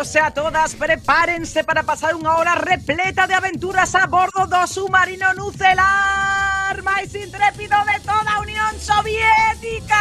[0.00, 4.64] todos e a todas, prepárense para pasar unha hora repleta de aventuras a bordo do
[4.64, 10.00] submarino nucelar máis intrépido de toda a Unión Soviética.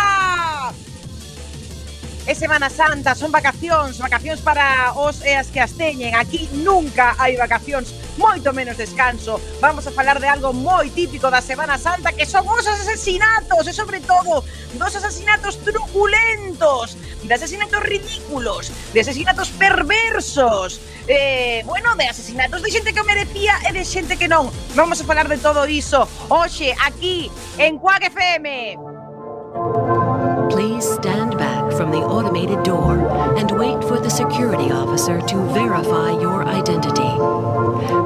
[2.30, 6.14] É Semana Santa, son vacacións, vacacións para os e as que as teñen.
[6.14, 9.42] Aquí nunca hai vacacións, moito menos descanso.
[9.60, 13.74] Vamos a falar de algo moi típico da Semana Santa, que son os asesinatos, e
[13.74, 14.46] sobre todo
[14.78, 22.94] dos asesinatos truculentos, de asesinatos ridículos, de asesinatos perversos, eh, bueno, de asesinatos de xente
[22.94, 24.50] que merecía e de xente que non.
[24.76, 28.78] Vamos a falar de todo iso hoxe aquí en Quack FM.
[30.50, 32.98] Please stand back from the automated door
[33.38, 37.14] and wait for the security officer to verify your identity.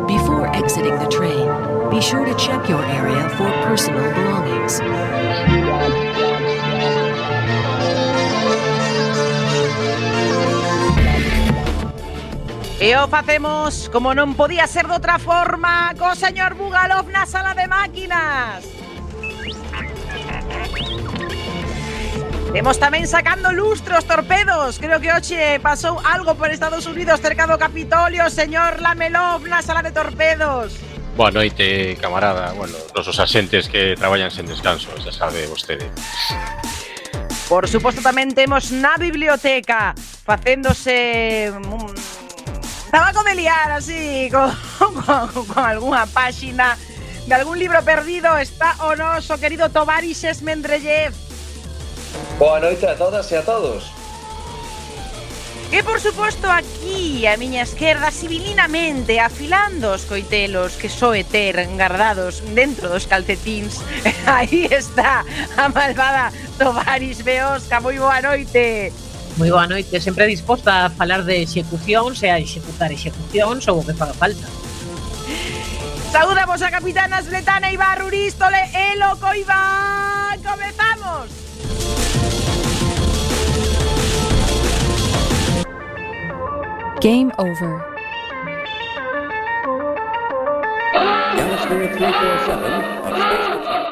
[0.08, 1.47] Before exiting the train,
[1.89, 5.62] be sure to check your area for personal belongings.
[12.84, 17.56] E o facemos como non podía ser de outra forma co señor Bugalov na sala
[17.56, 18.59] de máquinas.
[22.52, 24.84] Temos tamén sacando lustros torpedos.
[24.84, 29.80] Creo que hoxe pasou algo por Estados Unidos cerca do Capitolio, señor Lamelov na sala
[29.80, 30.75] de torpedos.
[31.16, 32.52] Boa noite, camarada.
[32.52, 35.88] Bueno, nosos asentes que traballan sen descanso, xa sabe vostede.
[37.47, 39.96] Por suposto tamén temos na biblioteca
[40.28, 41.47] facéndose
[42.94, 46.78] La van a liar así con, con, con algunha páxina
[47.26, 51.12] de algún libro perdido está o noso querido Tovaris Mendrellev.
[52.38, 53.90] Boa noite a todas e a todos.
[55.74, 62.46] E por suposto aquí, a miña esquerda, civilinamente, afilando os coitelos que soe ter engardados
[62.54, 63.81] dentro dos calcetins.
[64.30, 65.25] Aí está
[65.58, 66.30] a malvada
[66.62, 67.81] Tovaris Beosca.
[67.81, 68.94] Moi boa noite.
[69.35, 73.83] Moi boa noite, sempre disposta a falar de execucións e a executar execucións ou o
[73.83, 74.45] que faga falta.
[76.11, 80.38] Saudamos a capitana Sletana Ibar Urístole e Loco Iván.
[80.45, 81.25] Comezamos.
[87.01, 87.81] Game over.
[91.33, 92.69] Galasphere 347
[93.01, 93.82] of Space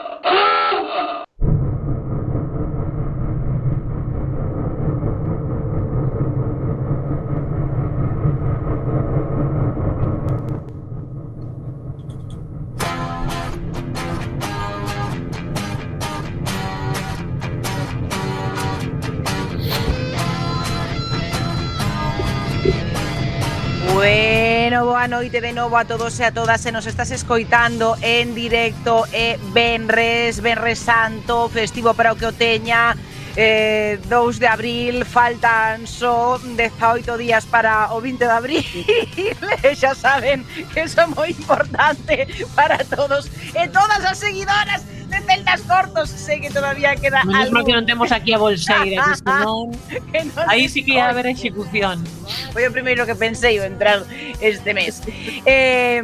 [25.22, 29.38] noite de novo a todos e a todas se nos estás escoitando en directo e
[29.54, 32.98] Benres, Benres Santo, festivo para o que o teña,
[33.38, 38.66] eh, 2 de abril, faltan só 18 días para o 20 de abril.
[39.62, 40.42] E xa saben
[40.74, 42.26] que eso é moi importante
[42.58, 43.30] para todos.
[43.54, 44.82] E todas as seguidoras
[45.32, 48.40] de Celtas Cortos Sei que todavía queda Menos mal algo que non temos aquí a
[48.40, 49.72] bolseira, que senón
[50.12, 52.04] que aí se sí que ia haber execución.
[52.52, 54.04] Foi o primeiro que pensei o entrar
[54.40, 55.00] este mes.
[55.46, 56.00] Eh,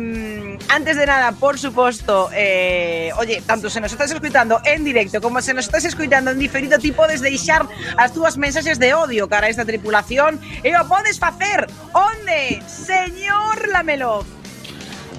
[0.69, 5.41] antes de nada, por suposto, eh, oye, tanto se nos estás escuitando en directo como
[5.41, 7.67] se nos estás escuitando en diferido, ti podes deixar
[7.97, 13.67] as túas mensaxes de odio cara a esta tripulación e o podes facer onde, señor
[13.71, 14.25] Lamelov?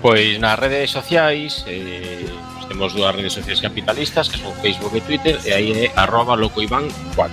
[0.00, 2.29] Pois nas redes sociais eh,
[2.69, 7.32] Temos dúas redes sociais capitalistas, que son Facebook e Twitter, e aí é arroba locoivancuac.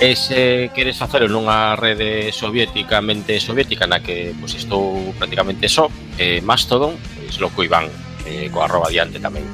[0.00, 6.38] E se queres facelo nunha rede soviéticamente soviética, na que pois, estou prácticamente só, eh,
[6.40, 7.90] Mastodon, pois locoivan,
[8.26, 9.44] eh, co arroba diante tamén.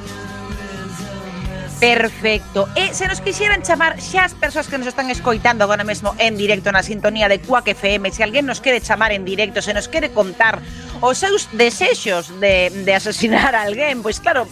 [1.80, 2.68] Perfecto.
[2.76, 6.36] E se nos quixeran chamar xa as persoas que nos están escoitando agora mesmo en
[6.36, 9.88] directo na sintonía de Cuac FM, se alguén nos quere chamar en directo, se nos
[9.88, 10.60] quere contar
[11.00, 14.44] os seus desexos de, de asesinar a alguén, pois claro,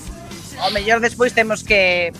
[0.60, 2.12] ao mellor despois temos que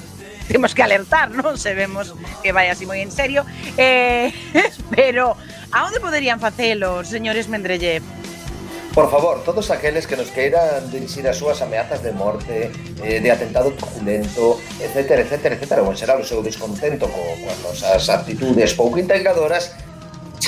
[0.49, 1.61] temos que alertar, non?
[1.61, 3.45] Se vemos que vai así moi en serio.
[3.77, 4.33] Eh,
[4.97, 5.37] pero,
[5.71, 8.03] a onde poderían facelo, señores Mendrellev?
[8.97, 12.73] Por favor, todos aqueles que nos queiran dirixir as súas ameazas de morte,
[13.05, 17.59] eh, de atentado truculento, etc, etc, etc, ou en xeral o seu descontento co, coas
[17.63, 19.77] nosas actitudes pouco integradoras,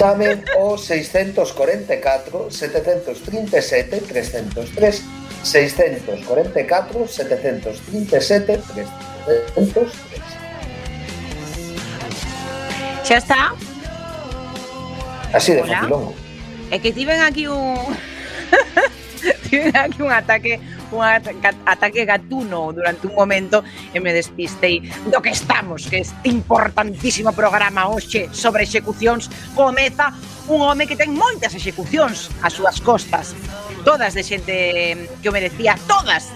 [0.01, 5.05] chamen o 644 737 303
[5.45, 8.63] 644 737
[9.55, 9.93] 303
[13.05, 13.53] Xa está?
[15.35, 16.15] Así de facilongo.
[16.71, 17.77] É que tiven aquí un
[19.51, 20.61] tiven aquí un ataque
[20.93, 23.63] un ataque gatuno durante un momento
[23.95, 30.13] e me despistei do que estamos, que este importantísimo programa hoxe sobre execucións comeza
[30.51, 33.35] un home que ten moitas execucións ás súas costas,
[33.87, 34.55] todas de xente
[35.23, 36.35] que o merecía, todas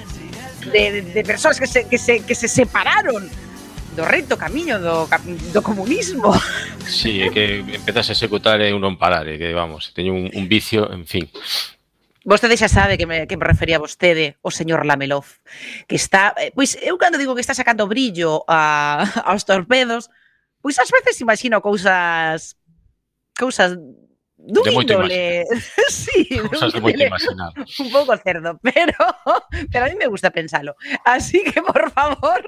[0.70, 3.26] de, de, de persoas que se, que, se, que se separaron
[3.94, 5.06] do recto camiño do,
[5.54, 6.34] do comunismo.
[6.82, 10.26] Sí, é que empezas a executar e un non parar, é que vamos, teño un,
[10.34, 11.30] un vicio, en fin.
[12.24, 15.28] Vostede xa sabe que me, que me refería vostede o señor Lamelov,
[15.84, 20.08] que está, eh, pois eu cando digo que está sacando brillo a, aos torpedos,
[20.64, 22.56] pois ás veces imagino cousas
[23.36, 23.76] cousas
[24.40, 25.44] dun de índole,
[25.92, 27.12] sí, cousas de índole,
[27.84, 28.96] un pouco cerdo, pero
[29.68, 30.80] pero a mí me gusta pensalo.
[31.04, 32.40] Así que por favor,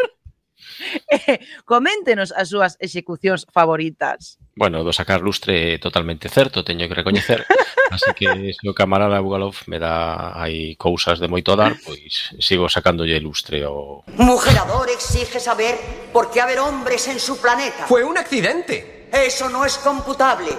[1.13, 1.37] eh,
[1.69, 4.41] coméntenos as súas execucións favoritas.
[4.57, 7.45] Bueno, do sacar lustre totalmente certo, teño que recoñecer.
[7.93, 12.65] Así que se o camarada Bugalov me dá aí cousas de moito dar, pois sigo
[12.65, 14.01] sacándolle lustre ao...
[14.17, 15.77] Mujerador exige saber
[16.09, 17.85] por qué haber hombres en su planeta.
[17.85, 19.13] Fue un accidente.
[19.13, 20.57] Eso no es computable.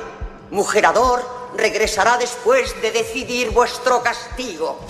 [0.54, 1.26] Mujerador
[1.58, 4.86] regresará después de decidir vuestro castigo.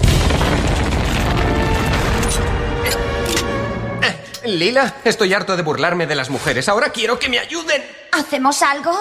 [4.48, 6.70] Lila, estoy harto de burlarme de las mujeres.
[6.70, 7.84] Ahora quiero que me ayuden.
[8.14, 8.92] ¿Hacemos algo?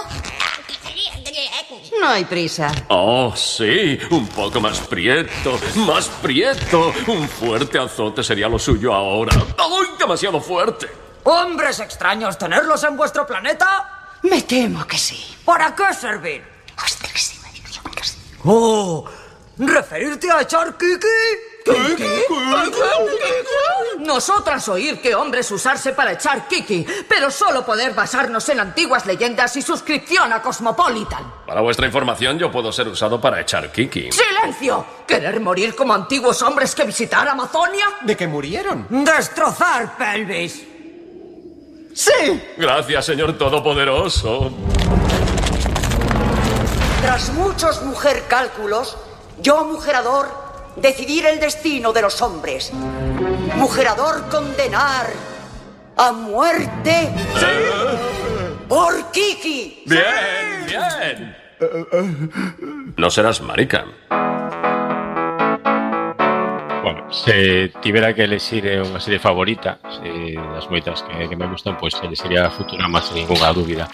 [2.00, 2.72] No hay prisa.
[2.88, 6.93] Oh, sí, un poco más prieto, más prieto.
[7.06, 9.32] Un fuerte azote sería lo suyo ahora.
[9.58, 10.88] ¡Ay, demasiado fuerte!
[11.22, 14.19] ¿Hombres extraños tenerlos en vuestro planeta?
[14.22, 15.37] Me temo que sí.
[15.44, 16.42] ¿Para qué servir?
[18.44, 19.04] Oh,
[19.58, 20.46] ¿referirte a
[21.74, 22.06] kiki?
[23.98, 29.56] Nosotras oír que hombres usarse para echar kiki, pero solo poder basarnos en antiguas leyendas
[29.56, 31.32] y suscripción a Cosmopolitan.
[31.46, 34.10] Para vuestra información, yo puedo ser usado para echar kiki.
[34.12, 34.86] ¡Silencio!
[35.06, 37.86] ¿Querer morir como antiguos hombres que visitar Amazonia?
[38.02, 38.86] ¿De qué murieron?
[38.88, 40.64] ¡Destrozar pelvis!
[41.94, 42.42] ¡Sí!
[42.56, 44.52] Gracias, señor Todopoderoso.
[47.00, 48.96] Tras muchos mujer cálculos,
[49.40, 50.45] yo, mujerador,
[50.76, 52.73] decidir el destino de los hombres.
[53.56, 55.06] Mujerador condenar
[55.96, 57.08] a muerte
[58.69, 59.82] por Kiki.
[59.87, 61.37] Bien, bien.
[62.96, 63.84] No serás marica.
[66.82, 71.99] Bueno, se tivera que elegir unha serie favorita, das moitas que, que me gustan, pues,
[71.99, 73.90] sería Futurama, sen ninguna dúbida.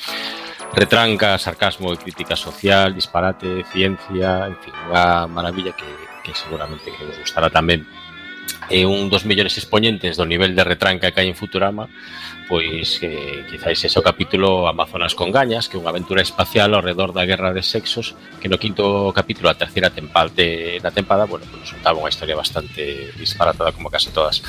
[0.72, 5.88] retranca, sarcasmo e crítica social, disparate, ciencia, en fin, unha maravilla que,
[6.24, 7.84] que seguramente que vos gustará tamén.
[8.72, 11.92] E eh, un dos mellores exponentes do nivel de retranca que hai en Futurama,
[12.48, 16.80] pois eh, quizáis ese o capítulo Amazonas con gañas, que é unha aventura espacial ao
[16.80, 21.44] redor da guerra de sexos, que no quinto capítulo, a terceira tempade, da tempada, bueno,
[21.52, 24.40] pues, resultaba unha historia bastante disparatada como case todas.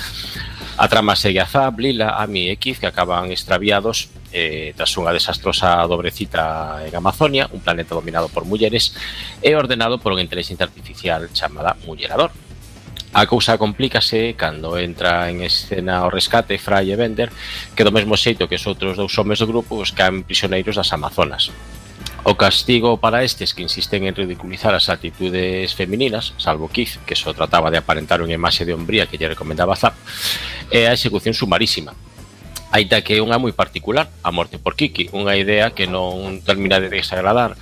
[0.80, 5.14] A trama segue a Zab, Lila, Ami e Kiz, que acaban extraviados eh, tras unha
[5.14, 8.98] desastrosa dobrecita en Amazonia, un planeta dominado por mulleres
[9.40, 12.34] e ordenado por unha inteligencia artificial chamada Mullerador.
[13.14, 17.30] A cousa complícase cando entra en escena o rescate Fry e Bender,
[17.78, 20.90] que do mesmo xeito que os outros dous homes do grupo os caen prisioneiros das
[20.98, 21.54] Amazonas.
[22.26, 27.38] O castigo para estes que insisten en ridiculizar as actitudes femininas, salvo Keith, que só
[27.38, 29.94] trataba de aparentar unha imaxe de hombría que lle recomendaba Zap,
[30.74, 31.94] é a execución sumarísima,
[32.74, 36.82] aita que é unha moi particular, a morte por Kiki, unha idea que non termina
[36.82, 37.54] de desagradar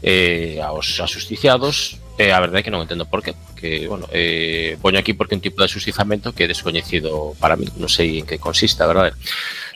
[0.00, 4.08] eh, aos asusticiados, e eh, a verdade é que non entendo por qué, porque, bueno,
[4.08, 8.16] eh, poño aquí porque un tipo de asustizamento que é descoñecido para mí, non sei
[8.16, 9.12] en que consista, verdade?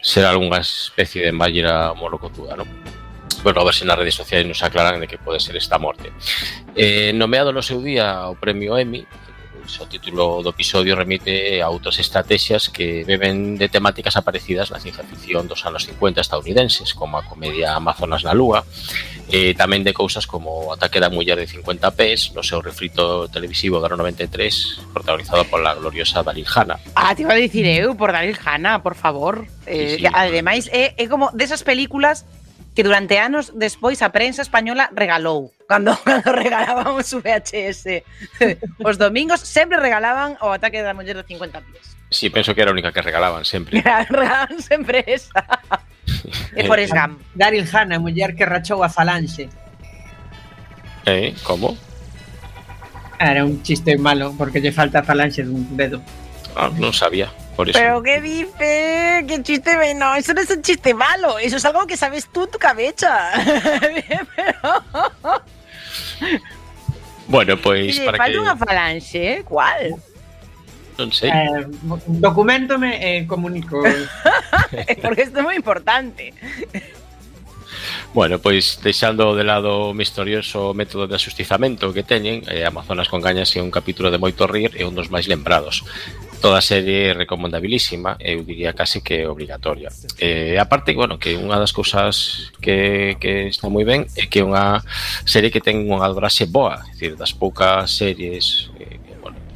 [0.00, 2.68] Será algunha especie de mallera morrocotuda, non?
[3.44, 6.10] bueno, a ver se nas redes sociais nos aclaran de que pode ser esta morte.
[6.74, 9.04] Eh, nomeado no seu día o premio Emmy,
[9.68, 14.80] pois, o título do episodio remite a outras estrategias que beben de temáticas aparecidas na
[14.80, 18.64] ciencia ficción dos anos 50 estadounidenses, como a comedia Amazonas na Lúa,
[19.28, 23.28] e tamén de cousas como o Ataque da Muller de 50 pés, no seu refrito
[23.28, 26.80] televisivo do ano 93, protagonizado pola gloriosa Dalil Hanna.
[26.96, 29.44] Ah, te iba a dicir eu, por Dalil Hanna, por favor.
[29.68, 30.08] Eh, sí, sí.
[30.08, 32.24] Ademais, é, eh, é como desas películas
[32.78, 35.50] que durante anos despois a prensa española regalou.
[35.66, 38.06] Cando, cando regalábamos o VHS
[38.78, 41.98] os domingos, sempre regalaban o ataque da muller de 50 pies.
[42.14, 43.82] Sí, penso que era a única que regalaban sempre.
[43.82, 45.42] regalaban sempre esa.
[46.54, 47.18] e por eh, Gump.
[47.34, 49.50] Daryl Hannah, muller que rachou a falange.
[51.02, 51.74] Eh, como?
[53.18, 55.98] Era un chiste malo, porque lle falta falange dun dedo.
[56.54, 57.26] Ah, non sabía.
[57.58, 57.76] Por eso.
[57.76, 61.88] Pero qué dice, qué chiste, no, eso no es un chiste malo, eso es algo
[61.88, 63.32] que sabes tú en tu cabeza.
[64.36, 65.42] Pero...
[67.26, 68.38] Bueno, pois Oye, para que...
[68.38, 69.42] unha falanxe, eh?
[69.42, 69.98] cual?
[71.02, 71.34] Non sei.
[71.34, 71.66] Eh,
[72.22, 73.82] documentome e eh, comunico.
[75.02, 76.30] Porque isto é moi importante.
[78.14, 83.18] Bueno, pois deixando de lado o misterioso método de asustizamento que teñen, eh, Amazonas con
[83.18, 85.82] Gañas é un capítulo de moito rir e un dos máis lembrados
[86.40, 89.90] toda a serie é recomendabilísima, eu diría case que obligatoria.
[90.18, 94.44] Eh, aparte, bueno, que unha das cousas que, que está moi ben é que é
[94.46, 94.82] unha
[95.26, 99.07] serie que ten unha adoraxe boa, é dicir, das poucas series eh,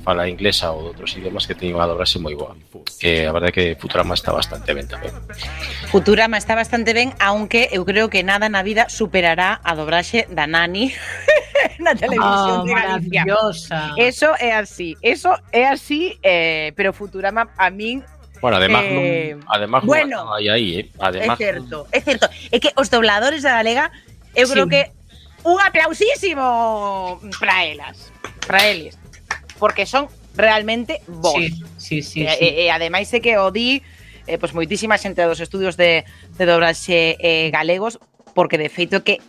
[0.03, 2.59] fala inglesa ou outros idiomas que teñen unha dobraxe moi boa.
[2.99, 5.15] Que a verdade é que Futurama está bastante ben tamén.
[5.89, 10.51] Futurama está bastante ben, aunque eu creo que nada na vida superará a dobraxe da
[10.51, 10.91] Nani
[11.85, 13.23] na televisión oh, de Galicia.
[13.97, 18.03] Eso é así, eso é así, eh, pero Futurama a min
[18.43, 20.91] Bueno, además, eh, non, además bueno, hai aí, eh.
[20.99, 22.27] Además, é certo, é certo.
[22.51, 23.95] É que os dobladores da Galega,
[24.35, 24.59] eu sí.
[24.59, 24.91] creo que
[25.47, 28.11] un aplausísimo para elas,
[28.43, 28.99] para eles
[29.63, 31.35] porque son realmente vos.
[31.79, 32.27] Sí, sí, sí.
[32.27, 32.37] E, sí.
[32.43, 33.79] e, e ademais é que o di
[34.27, 36.03] eh, pois moitísima xente dos estudios de,
[36.35, 38.03] de dobraxe eh, galegos,
[38.35, 39.23] porque de feito que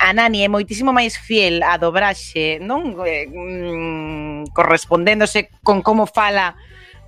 [0.00, 6.56] a Nani é moitísimo máis fiel a dobraxe, non eh, mm, correspondéndose con como fala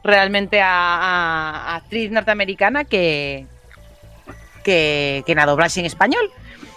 [0.04, 1.12] realmente a, a,
[1.72, 3.48] a actriz norteamericana que
[4.60, 6.28] que, que na dobraxe en español.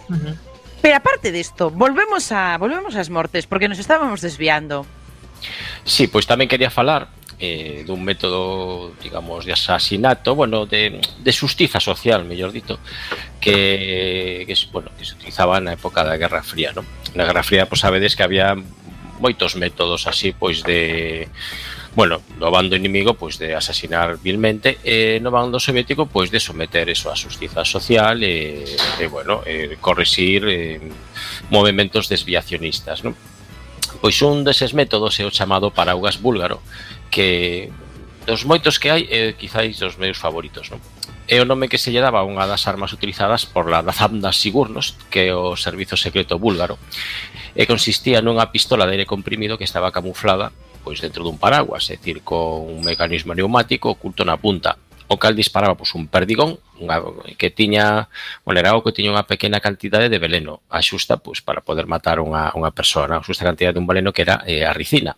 [0.07, 0.35] Uh -huh.
[0.79, 4.87] Pero aparte disto, volvemos a volvemos ás mortes porque nos estábamos desviando.
[5.85, 7.07] Sí, pois tamén quería falar
[7.39, 12.79] eh, dun método, digamos, de asasinato, bueno, de, de social, mellor dito,
[13.39, 16.81] que, que, bueno, que se utilizaba na época da Guerra Fría, ¿no?
[17.13, 18.57] Na Guerra Fría, pois sabedes que había
[19.21, 21.29] moitos métodos así, pois de
[21.97, 26.85] bueno, no bando inimigo pois de asasinar vilmente e no bando soviético pois de someter
[26.93, 28.69] eso a justiza social e,
[29.01, 30.77] e bueno, e corrixir eh,
[32.05, 33.17] desviacionistas, non?
[34.01, 36.61] Pois un deses métodos é o chamado paraugas búlgaro,
[37.09, 37.71] que
[38.27, 40.83] dos moitos que hai é quizáis dos meus favoritos, non?
[41.27, 44.31] É o nome que se lle daba a unha das armas utilizadas por la Dazamna
[44.31, 46.79] Sigurnos, que é o servizo secreto búlgaro,
[47.51, 50.55] e consistía nunha pistola de aire comprimido que estaba camuflada
[50.87, 55.35] pois dentro dun paraguas, é dicir, con un mecanismo neumático oculto na punta, o cal
[55.35, 56.99] disparaba pois, un perdigón unha,
[57.39, 58.11] que tiña
[58.43, 58.51] o
[58.83, 62.71] que tiña unha pequena cantidade de veleno a xusta pois, para poder matar unha, unha
[62.75, 65.15] persona, a xusta cantidade de un veleno que era eh, a ricina.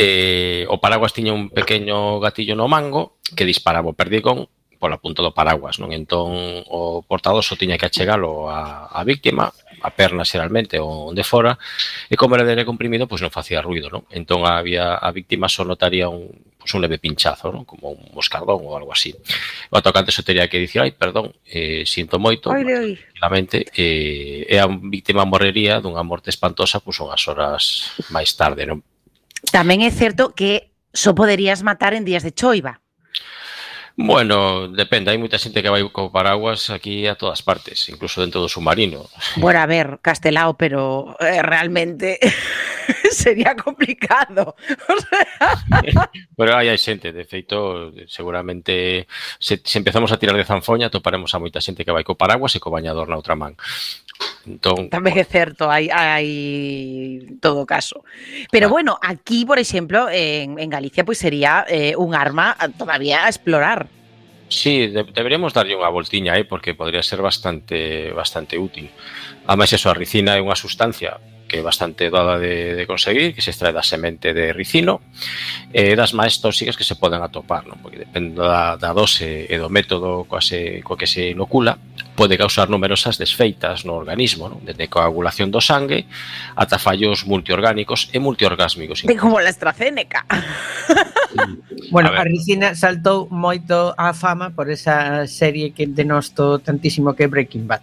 [0.00, 5.20] Eh, o paraguas tiña un pequeño gatillo no mango que disparaba o perdigón pola punta
[5.20, 5.90] do paraguas, non?
[5.90, 9.50] Entón o portador só tiña que achegalo a, a víctima,
[9.82, 11.58] a perna xeralmente ou onde fora,
[12.06, 14.06] e como era de comprimido, pois non facía ruido, non?
[14.14, 16.30] Entón había a víctima só notaría un
[16.68, 17.64] pois un leve pinchazo, non?
[17.64, 19.16] como un moscardón ou algo así.
[19.72, 24.68] O atacante só teria que dicir, ai, perdón, eh, sinto moito, tranquilamente, eh, e a
[24.68, 28.68] víctima morrería dunha morte espantosa pois unhas horas máis tarde.
[28.68, 28.84] Non?
[29.48, 32.84] Tamén é certo que só poderías matar en días de choiva.
[33.98, 38.38] Bueno, depende, hai moita xente que vai co paraguas aquí a todas partes, incluso dentro
[38.38, 39.08] do submarino.
[39.40, 42.20] Bueno, a ver, Castelao, pero eh, realmente
[43.10, 44.56] sería complicado.
[46.36, 49.06] Pero aí hai xente, de feito, seguramente
[49.38, 52.54] se, se empezamos a tirar de zanfoña toparemos a moita xente que vai co paraguas
[52.56, 53.54] e co bañador na outra man.
[54.48, 58.02] Entón, Tamén é certo, hai, hai todo caso.
[58.50, 58.72] Pero ah.
[58.72, 63.30] bueno, aquí, por exemplo, en, en Galicia, pois pues, sería eh, un arma todavía a
[63.30, 63.86] explorar.
[64.48, 68.88] Sí, de, deberíamos darlle unha voltiña aí eh, porque podría ser bastante bastante útil.
[69.44, 73.40] Ademais, eso, a ricina é unha sustancia que é bastante doada de, de conseguir, que
[73.40, 75.00] se extrae da semente de ricino,
[75.72, 77.80] e das máis tóxicas que se poden atopar, non?
[77.80, 81.80] porque depende da, da dose e do método coa, se, coa que se inocula,
[82.12, 84.60] pode causar numerosas desfeitas no organismo, non?
[84.60, 86.04] desde coagulación do sangue
[86.52, 89.08] ata fallos multiorgánicos e multiorgásmicos.
[89.08, 90.28] De Como la AstraZeneca.
[91.94, 97.24] bueno, a, a ricina saltou moito a fama por esa serie que denosto tantísimo que
[97.24, 97.82] Breaking Bad.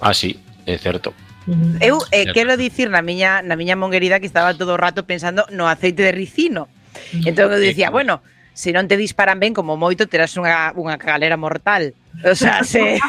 [0.00, 1.12] Ah, sí, é certo.
[1.50, 1.82] Mm.
[1.82, 5.42] Eu eh, quero dicir na miña na miña monguerida que estaba todo o rato pensando
[5.50, 6.70] no aceite de ricino.
[7.10, 7.26] Mm.
[7.26, 8.22] Entón eu dicía, bueno,
[8.54, 11.90] se non te disparan ben como moito terás unha, unha cagalera mortal.
[12.22, 13.02] O sea, se,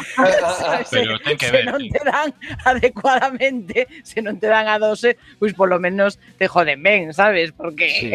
[0.90, 2.28] Pero se, ten que ver, se non te dan
[2.66, 7.54] adecuadamente, se non te dan a dose, pois pues polo menos te joden ben, sabes?
[7.54, 8.10] Porque sí.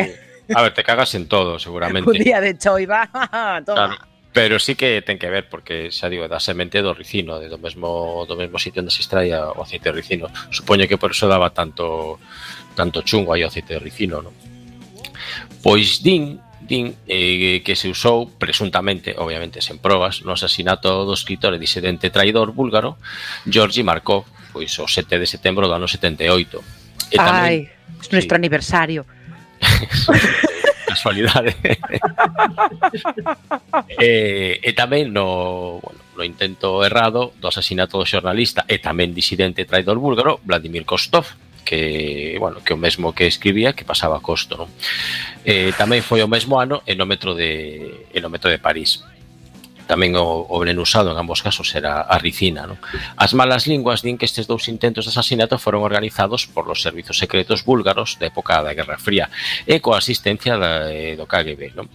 [0.51, 2.09] A ver, te cagas en todo, seguramente.
[2.11, 3.07] Un día de choiva,
[3.65, 3.95] toma.
[3.95, 7.49] Claro pero sí que ten que ver porque xa digo, da semente do ricino, de
[7.49, 10.29] do mesmo do mesmo sitio onde se extrae o aceite de ricino.
[10.53, 12.21] Supoño que por eso daba tanto
[12.77, 14.37] tanto chungo aí o aceite de ricino, non?
[15.65, 21.57] Pois din din eh, que se usou presuntamente, obviamente sen probas, no asasinato do escritor
[21.57, 23.01] e disidente traidor búlgaro
[23.49, 27.09] Georgi Markov, pois o 7 de setembro do ano 78.
[27.09, 29.01] E tamén, Ai, é nuestro aniversario.
[30.97, 31.53] casualidade.
[34.01, 39.13] e, eh, e tamén no, bueno, no intento errado do asasinato do xornalista e tamén
[39.13, 41.29] disidente traidor búlgaro Vladimir Kostov,
[41.61, 44.69] que, bueno, que o mesmo que escribía que pasaba a costo, non?
[45.45, 49.05] Eh, tamén foi o mesmo ano en o metro de, en o metro de París
[49.87, 52.67] tamén o, o veneno usado en ambos casos era a ricina.
[52.67, 52.77] Non?
[53.15, 57.17] As malas linguas din que estes dous intentos de asasinato foron organizados por los servizos
[57.17, 59.31] secretos búlgaros da época da Guerra Fría
[59.63, 61.73] e coa asistencia da, eh, do KGB.
[61.73, 61.87] Non?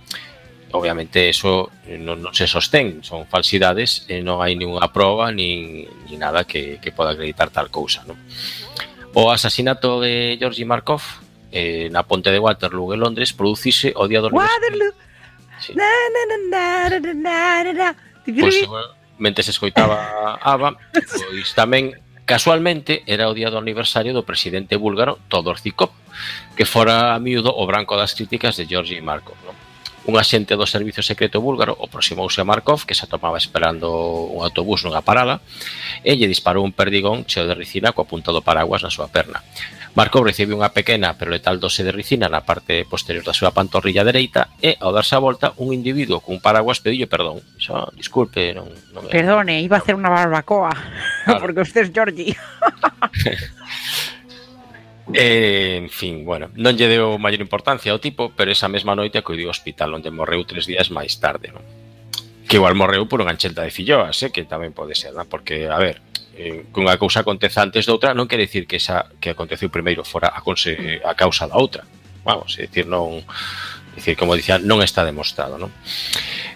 [0.72, 1.68] obviamente eso
[2.00, 6.80] non, non se sostén, son falsidades e non hai ninguna proba nin, nin nada que,
[6.80, 8.02] que poda acreditar tal cousa.
[8.08, 8.16] Non?
[9.12, 11.04] O asasinato de Georgi Markov
[11.52, 14.96] eh, na ponte de Waterloo en Londres producise o día do Waterloo
[15.70, 17.88] Na, na, na, na, na, na, na,
[18.22, 18.62] Pois,
[19.18, 25.58] mentes escoitaba Ava, pois tamén Casualmente era o día do aniversario do presidente búlgaro Todor
[25.58, 25.90] Zikov,
[26.54, 29.34] que fora a miúdo o branco das críticas de Georgi Markov.
[29.42, 29.58] Non?
[30.06, 33.90] Un axente do Servicio Secreto Búlgaro aproximouse a Markov, que se atopaba esperando
[34.30, 35.42] un autobús nunha parada,
[36.06, 39.42] e lle disparou un perdigón cheo de ricina coa punta do paraguas na súa perna.
[39.92, 44.08] Marco recibiu unha pequena pero letal dose de ricina na parte posterior da súa pantorrilla
[44.08, 47.44] dereita e, ao darse a volta, un individuo cun paraguas pediulle perdón.
[47.60, 48.72] Xa, disculpe, non...
[48.96, 49.12] non é...
[49.12, 51.40] Perdone, iba a hacer unha barbacoa, claro.
[51.44, 52.32] porque usted é Georgie.
[55.14, 59.18] Eh, en fin, bueno, non lle deu maior importancia ao tipo, pero esa mesma noite
[59.20, 61.60] acudiu ao hospital onde morreu tres días máis tarde, non?
[62.48, 65.28] Que igual morreu por unha enxelta de filloas, eh, que tamén pode ser, non?
[65.28, 66.00] Porque, a ver,
[66.42, 70.02] eh, que unha cousa aconteza antes doutra non quere dicir que esa que aconteceu primeiro
[70.02, 71.86] fora a, conse, eh, a causa da outra.
[72.26, 73.22] Vamos, é dicir, non
[73.94, 75.70] dicir, como dicía, non está demostrado, non?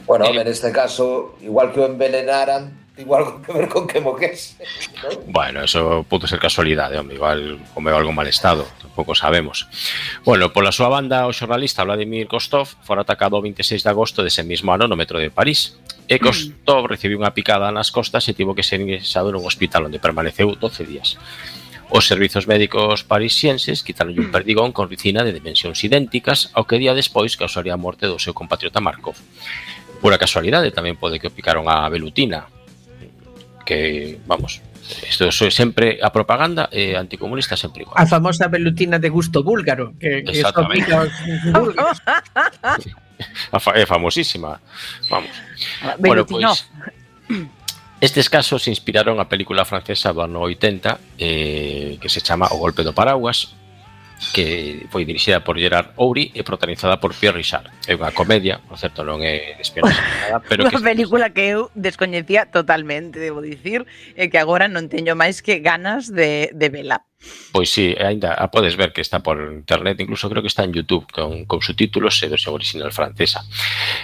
[0.06, 4.00] Bueno, eh, en este caso, igual que o envenenaran, igual algo que ver con que
[4.00, 4.56] moquese.
[5.02, 5.20] ¿no?
[5.26, 9.68] Bueno, eso pode ser casualidade, home, igual comeu algo mal estado, tampouco sabemos.
[10.24, 14.42] Bueno, pola súa banda, o xornalista Vladimir Kostov fora atacado o 26 de agosto dese
[14.42, 18.54] mesmo ano no metro de París, e costou, recibiu unha picada nas costas e tivo
[18.54, 21.18] que ser ingresado nun hospital onde permaneceu 12 días.
[21.90, 26.98] Os servizos médicos parisienses quitaron un perdigón con ricina de dimensións idénticas ao que día
[26.98, 29.14] despois causaría a morte do seu compatriota Markov.
[30.02, 32.50] Pura casualidade tamén pode que o picaron a velutina,
[33.62, 34.62] que, vamos,
[35.08, 37.96] Isto soy sempre a propaganda e eh, anticomunista sempre igual.
[37.98, 41.12] A famosa velutina de gusto búlgaro, que, que son búlgaros.
[43.74, 44.60] é famosísima.
[45.08, 45.30] Vamos.
[45.82, 46.68] Ah, bueno, pois,
[48.00, 52.84] estes casos inspiraron a película francesa do ano 80 eh, que se chama O golpe
[52.84, 53.56] do paraguas
[54.32, 57.68] que foi dirixida por Gerard Ouri e protagonizada por Pierre Richard.
[57.84, 61.68] É unha comedia, por certo, non é esperanza nada, pero unha que película que eu
[61.76, 63.84] descoñecía totalmente, debo dicir,
[64.16, 67.04] e que agora non teño máis que ganas de, de vela.
[67.50, 70.64] Pois si, sí, ainda a podes ver que está por internet, incluso creo que está
[70.64, 73.48] en YouTube con, con subtítulos e versión original francesa.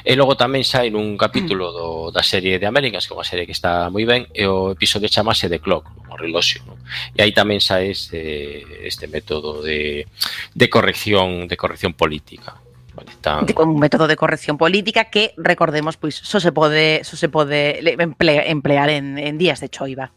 [0.00, 3.44] E logo tamén sai nun capítulo do, da serie de Américas, que é unha serie
[3.44, 6.64] que está moi ben, e o episodio chamase The Clock, o reloxo.
[6.64, 6.80] Non?
[7.12, 10.08] E aí tamén sai este, este método de,
[10.56, 12.56] de corrección de corrección política.
[12.96, 13.44] Vale, tan...
[13.44, 18.88] un método de corrección política que recordemos pois só se pode só se pode emplear
[18.88, 20.12] en, en días de choiva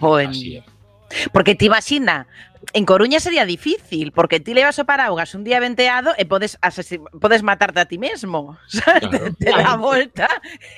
[0.00, 0.75] ou en, Así é
[1.32, 2.26] Porque ti imagina,
[2.72, 6.58] en Coruña sería difícil, porque ti levas o paraugas un día venteado e podes
[7.20, 8.58] podes matarte a ti mesmo.
[8.84, 9.10] Claro.
[9.10, 10.28] Te, te dá a volta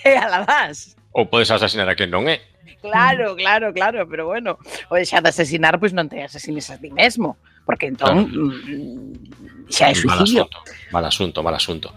[0.04, 0.96] e la vas.
[1.16, 2.38] Ou podes asasinar a quen non é.
[2.78, 4.54] Claro, claro, claro, pero bueno,
[4.86, 7.34] o xa de asesinar, pois non te asesines a ti mesmo,
[7.66, 10.46] porque entón mm, xa é Mal suicidio.
[10.46, 10.58] asunto,
[10.94, 11.88] mal asunto, mal asunto.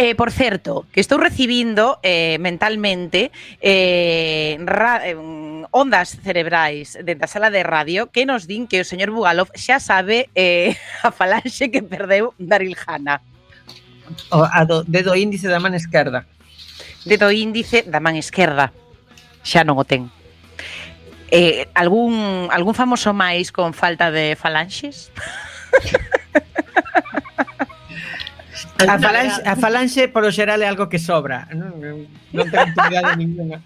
[0.00, 3.28] Eh, por certo, que estou recibindo eh, mentalmente
[3.60, 5.12] eh, ra, eh,
[5.70, 9.78] ondas cerebrais dentro da sala de radio que nos din que o señor Bugalov xa
[9.78, 10.74] sabe eh,
[11.06, 13.22] a falanxe que perdeu Daryl Hanna.
[14.34, 16.26] O, a do, dedo índice da man esquerda.
[17.06, 18.74] Dedo índice da man esquerda.
[19.46, 20.10] Xa non o ten.
[21.30, 25.14] Eh, algún, algún famoso máis con falta de falanxes?
[28.80, 33.12] A falanxe, a falanxe por o xeral é algo que sobra, non, non ten utilidade
[33.20, 33.60] ninguna.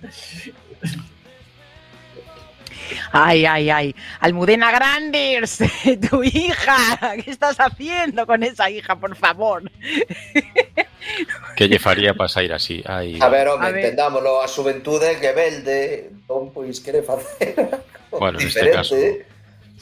[3.12, 3.94] Ay, ay, ay.
[4.20, 5.58] Almudena Grandes,
[6.10, 6.76] tu hija.
[7.24, 9.62] ¿Qué estás haciendo con esa hija, por favor?
[11.56, 12.82] Que lle faría para sair así?
[12.86, 13.84] Ai, A ver, A ver.
[13.84, 17.54] entendámoslo, a xuventude que velde, entón, pois, quere facer
[18.10, 19.26] Bueno, neste diferente.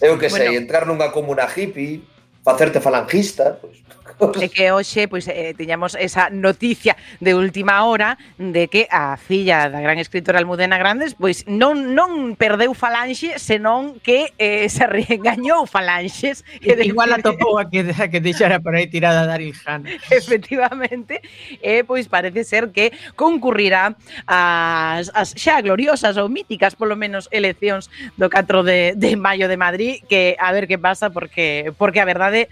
[0.00, 0.58] Eu que sei, Bueno.
[0.58, 2.02] entrar nunha comuna hippie,
[2.42, 3.78] facerte falangista, pois,
[4.22, 9.66] É que hoxe pois eh, tiñamos esa noticia de última hora de que a filla
[9.66, 15.66] da gran escritora Almudena Grandes pois non non perdeu falanxe, senón que eh, se reengañou
[15.66, 16.44] falanxes.
[16.62, 16.86] E de...
[16.86, 19.90] Igual a topou a que, a que deixara por aí tirada Daryl Hannah.
[20.10, 21.18] Efectivamente,
[21.58, 27.90] eh, pois parece ser que concurrirá as, as xa gloriosas ou míticas, polo menos, eleccións
[28.14, 32.06] do 4 de, de maio de Madrid, que a ver que pasa, porque, porque a
[32.06, 32.48] verdade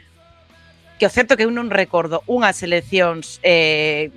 [1.01, 4.13] que o certo que eu non recordo unhas eleccións eh,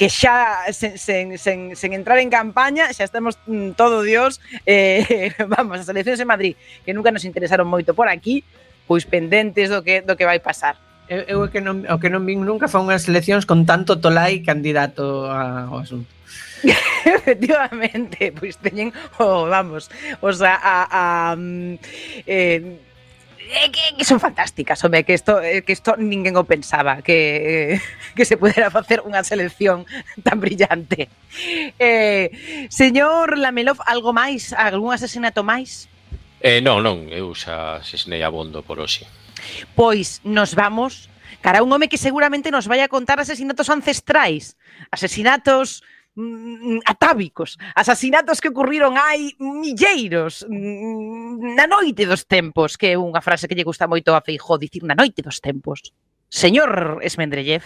[0.00, 5.36] que xa sen, sen, sen, sen entrar en campaña xa estamos mm, todo dios eh,
[5.52, 6.56] vamos, as eleccións en Madrid
[6.88, 8.40] que nunca nos interesaron moito por aquí
[8.88, 12.28] pois pendentes do que, do que vai pasar Eu, eu que non, o que non
[12.28, 16.12] vin nunca foi unhas eleccións con tanto tolai candidato ao asunto.
[17.08, 19.88] Efectivamente, pois teñen, oh, vamos,
[20.20, 21.80] o sea, a, a, mm,
[22.28, 22.60] eh,
[23.48, 27.80] eh, que, que son fantásticas, home, que isto, eh, que isto ninguén o pensaba, que,
[28.16, 29.88] que se pudera facer unha selección
[30.26, 31.08] tan brillante.
[31.80, 34.52] Eh, señor Lamelov, algo máis?
[34.52, 35.88] Algún asesinato máis?
[36.44, 39.08] Eh, non, non, eu xa asesinei abondo por hoxe.
[39.74, 44.58] Pois nos vamos cara a un home que seguramente nos vai a contar asesinatos ancestrais,
[44.90, 45.82] asesinatos
[46.18, 53.22] Mm, atávicos, asasinatos que ocurriron hai milleiros mm, na noite dos tempos, que é unha
[53.22, 55.94] frase que lle gusta moito a Feijó dicir na noite dos tempos.
[56.26, 57.62] Señor Esmendrellev.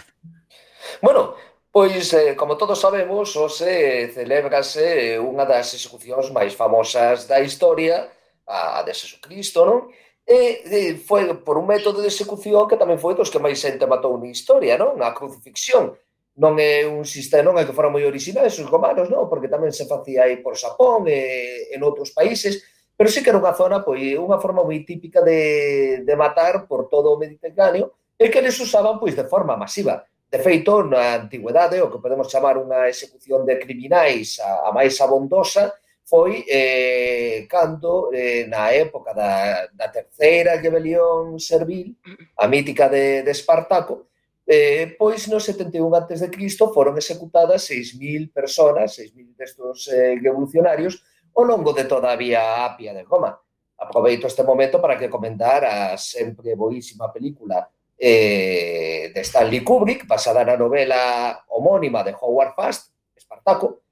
[1.01, 1.33] Bueno,
[1.73, 8.13] Pois, eh, como todos sabemos, hoxe celébrase unha das execucións máis famosas da historia,
[8.45, 9.89] a de Jesucristo, non?
[10.21, 13.89] E, e foi por un método de execución que tamén foi dos que máis xente
[13.89, 15.01] matou na historia, non?
[15.01, 15.97] A crucifixión
[16.35, 19.69] non é un sistema, non é que fora moi original, os romanos, non, porque tamén
[19.69, 22.65] se facía aí por Xapón e en outros países,
[22.97, 26.89] pero sí que era unha zona, pois, unha forma moi típica de, de matar por
[26.89, 30.05] todo o Mediterráneo, e que les usaban, pois, de forma masiva.
[30.33, 34.97] De feito, na antigüedade, o que podemos chamar unha execución de criminais a, a máis
[34.97, 35.69] abondosa,
[36.01, 41.95] foi eh, cando eh, na época da, da terceira rebelión servil,
[42.37, 44.12] a mítica de, de Espartaco,
[44.45, 50.99] Eh, pois no 71 antes de Cristo foron executadas 6.000 personas, 6.000 destos eh, revolucionarios
[51.35, 53.39] ao longo de toda a vía Apia de Roma.
[53.77, 60.43] Aproveito este momento para que comentar a sempre boísima película eh, de Stanley Kubrick, basada
[60.43, 63.83] na novela homónima de Howard Fast, Espartaco,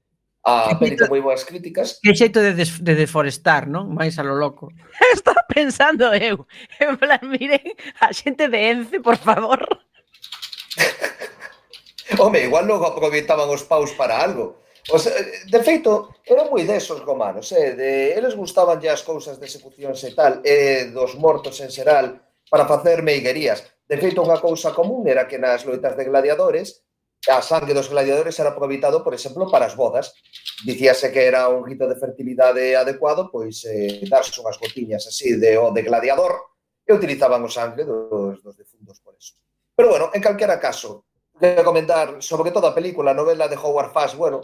[0.44, 2.02] a perito moi boas críticas.
[2.02, 3.94] Que xeito de, des, de deforestar, non?
[3.94, 4.68] Mais a lo loco.
[5.14, 6.44] Estaba pensando eu.
[6.82, 7.62] En plan, miren,
[8.02, 9.62] a xente de Ence, por favor.
[12.18, 14.62] Home, igual logo aproveitaban os paus para algo.
[14.90, 15.14] O sea,
[15.46, 17.78] de feito, eran moi desos romanos, eh?
[17.78, 22.18] de, eles gustaban as cousas de execucións e tal, eh, dos mortos en xeral,
[22.50, 23.62] para facer meiguerías.
[23.86, 26.82] De feito, unha cousa común era que nas loitas de gladiadores,
[27.30, 30.10] a sangue dos gladiadores era aproveitado, por exemplo, para as bodas.
[30.66, 35.54] Dicíase que era un rito de fertilidade adecuado, pois eh, darse unhas gotiñas así de,
[35.62, 36.34] o de gladiador,
[36.82, 38.58] e utilizaban o sangue dos, dos
[39.82, 41.06] Pero bueno, en calquera caso,
[41.40, 44.40] quero comentar sobre todo a película, a novela de Howard Fast, bueno,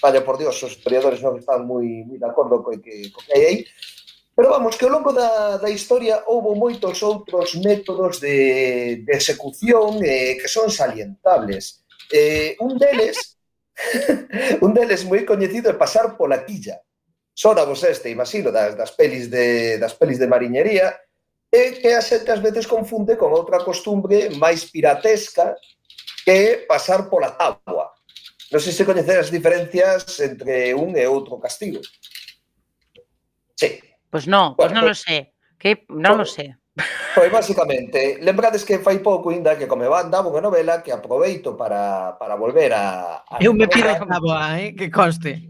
[0.00, 3.36] vaya por dios, os historiadores non están moi, moi de acordo co que, co que
[3.36, 3.58] hai aí,
[4.32, 10.00] Pero vamos, que ao longo da, da historia houve moitos outros métodos de, de execución
[10.00, 11.84] eh, que son salientables.
[12.08, 13.36] Eh, un deles
[14.64, 16.80] un deles moi coñecido é pasar pola quilla.
[17.36, 20.96] Sona vos este, imagino, das, das pelis de das pelis de mariñería,
[21.48, 25.56] e que a xente ás veces confunde con outra costumbre máis piratesca
[26.24, 27.96] que é pasar pola tábua.
[28.52, 31.80] Non sei se coñecer as diferencias entre un e outro castigo.
[33.56, 33.80] Sí.
[34.08, 35.16] Pois pues non, pois bueno, pues non pues, lo sé.
[35.56, 36.56] Que non bueno, lo sé.
[37.16, 42.14] Pois basicamente, lembrades que fai pouco inda que come banda unha novela que aproveito para,
[42.20, 43.24] para volver a...
[43.24, 45.48] a Eu me pido a boa, eh, que conste.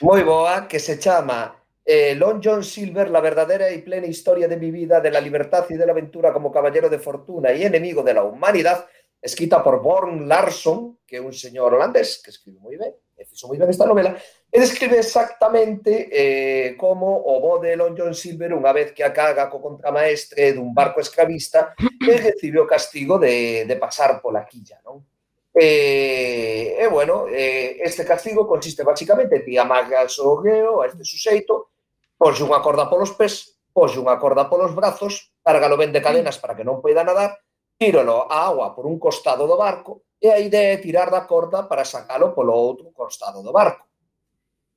[0.00, 4.56] Moi boa, que se chama eh, Long John Silver, la verdadera y plena historia de
[4.56, 8.02] mi vida, de la libertad y de la aventura como caballero de fortuna y enemigo
[8.02, 8.86] de la humanidad,
[9.22, 13.46] escrita por Born Larson, que é un señor holandés que escribe moi ben, e fixo
[13.46, 14.18] moi ben esta novela,
[14.50, 19.46] e describe exactamente eh, como o de Long John Silver, unha vez que a caga
[19.46, 25.06] co contramaestre dun barco escravista, e recibe o castigo de, de pasar pola quilla, non?
[25.54, 30.42] E, e bueno, eh, este castigo consiste basicamente ti amagas o
[30.82, 31.75] a este suxeito,
[32.16, 36.56] Ponxe unha corda polos pés, ponxe unha corda polos brazos, cárgalo ben de cadenas para
[36.56, 37.36] que non poida nadar,
[37.76, 41.68] tíralo a agua por un costado do barco e a idea é tirar da corda
[41.68, 43.84] para sacalo polo outro costado do barco.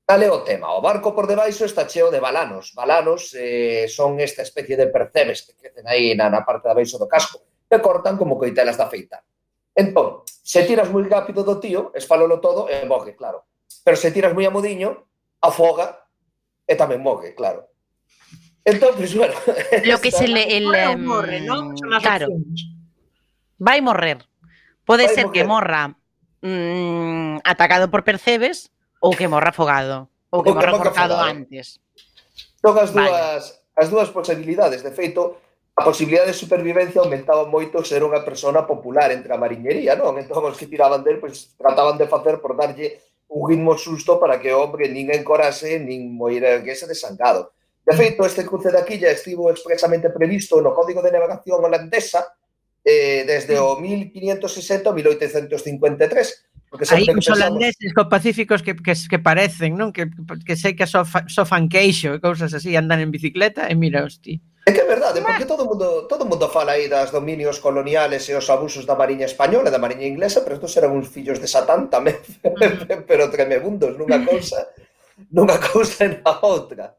[0.03, 0.73] Cal é o tema?
[0.75, 2.73] O barco por debaixo está cheo de balanos.
[2.73, 6.97] Balanos eh, son esta especie de percebes que crecen aí na, na parte da baixo
[6.97, 9.21] do casco que cortan como coitelas da feita.
[9.77, 13.47] Entón, se tiras moi rápido do tío, esfalolo todo e morre, claro.
[13.85, 14.51] Pero se tiras moi a
[15.45, 15.98] afoga
[16.69, 17.65] Eh, e tamén morre, claro.
[18.61, 19.33] Entón, pues, bueno...
[19.89, 20.45] Lo que se le...
[20.45, 21.73] El, um, morre, non?
[21.97, 22.29] Claro.
[23.57, 24.21] Vai morrer.
[24.85, 25.33] Pode vai ser morrer.
[25.33, 25.83] que morra
[26.45, 28.69] mm, atacado por percebes
[29.01, 30.05] ou que morra afogado.
[30.29, 31.81] Ou que, que morra forcado antes.
[32.61, 33.41] Son as dúas,
[33.73, 34.85] as dúas posibilidades.
[34.85, 35.41] De feito,
[35.73, 40.13] a posibilidade de supervivencia aumentaba moito ser unha persona popular entre a mariñería, non?
[40.19, 44.39] Entón, os que tiraban del, pois, trataban de facer por darlle un ritmo susto para
[44.41, 47.53] que o hombre nin encorase nin moirese de desangado.
[47.85, 52.37] De feito, este cruce da quilla estivo expresamente previsto no Código de Navegación Holandesa
[52.85, 56.45] eh, desde o 1560 ao 1853.
[56.69, 59.89] Porque Aí os holandeses co pacíficos que, que, que parecen, non?
[59.89, 60.05] Que,
[60.45, 64.05] que sei que so, so fan queixo e cousas así, andan en bicicleta e mira,
[64.05, 64.37] hosti.
[64.69, 68.37] É que é verdade, porque todo mundo, todo mundo fala aí das dominios coloniales e
[68.37, 71.49] os abusos da Mariña Española e da Mariña Inglesa, pero estos eran uns fillos de
[71.49, 73.01] Satán tamén, mm.
[73.09, 74.69] pero tremebundos nunha cousa,
[75.33, 76.93] nunha cousa e na outra.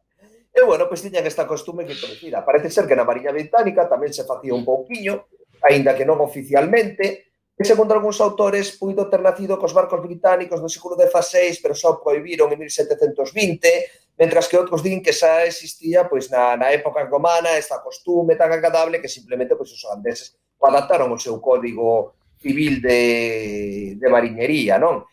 [0.51, 3.87] E, bueno, pois tiñan esta costume que, pois mira, parece ser que na Mariña Británica
[3.87, 4.71] tamén se facía un mm.
[4.75, 5.31] pouquiño,
[5.63, 10.67] aínda que non oficialmente, e segundo algúns autores puido ter nacido cos barcos británicos do
[10.67, 16.29] século XVI, pero só prohibiron en 1720, mentras que outros din que xa existía pois
[16.29, 21.17] na, na época romana esta costume tan agradable que simplemente pois os holandeses adaptaron o
[21.17, 25.09] seu código civil de, de mariñería, non?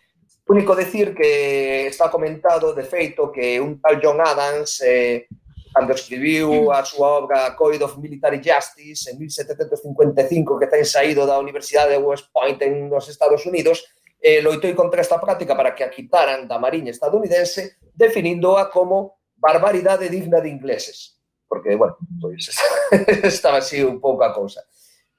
[0.47, 5.27] Único decir que está comentado, de feito, que un tal John Adams, eh,
[5.71, 11.39] cando escribiu a súa obra Code of Military Justice en 1755, que ten saído da
[11.39, 13.87] Universidade de West Point en nos Estados Unidos,
[14.19, 20.10] eh, loitou contra esta práctica para que a quitaran da Mariña estadounidense definíndoa como barbaridade
[20.10, 21.17] digna de ingleses.
[21.49, 22.53] Porque, bueno, pois,
[23.25, 24.62] estaba así un pouco a cousa.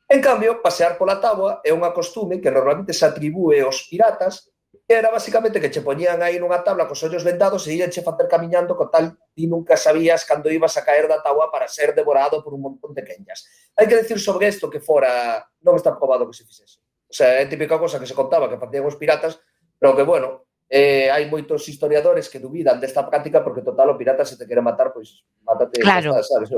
[0.08, 4.48] En cambio, pasear pola táboa é unha costume que normalmente se atribúe aos piratas
[4.88, 8.00] que era basicamente que che poñían aí nunha tabla cos ollos vendados e ían che
[8.00, 11.92] facer camiñando co tal ti nunca sabías cando ibas a caer da táboa para ser
[11.92, 13.44] devorado por un montón de queñas.
[13.76, 16.80] Hai que decir sobre isto que fora non está probado que se fixese.
[17.04, 19.36] O sea, é típica cosa que se contaba que facían os piratas,
[19.76, 24.28] pero que, bueno, eh, hai moitos historiadores que dubidan desta práctica porque total o pirata
[24.28, 26.12] se te quere matar, pois mátate, claro.
[26.12, 26.52] Está, sabes?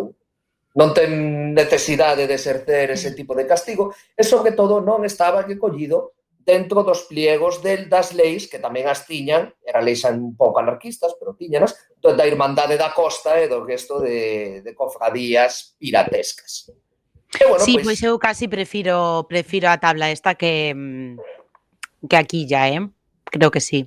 [0.70, 6.18] Non ten necesidade de exercer ese tipo de castigo e sobre todo non estaba recollido
[6.42, 11.14] dentro dos pliegos del, das leis que tamén as tiñan, eran leis un pouco anarquistas,
[11.18, 16.70] pero tiñanas, da Irmandade da Costa e do resto de, de cofradías piratescas.
[17.38, 20.74] E bueno, sí, pois pois eu casi prefiro prefiro a tabla esta que
[22.10, 22.82] que aquí ya, eh?
[23.30, 23.86] Creo que sí.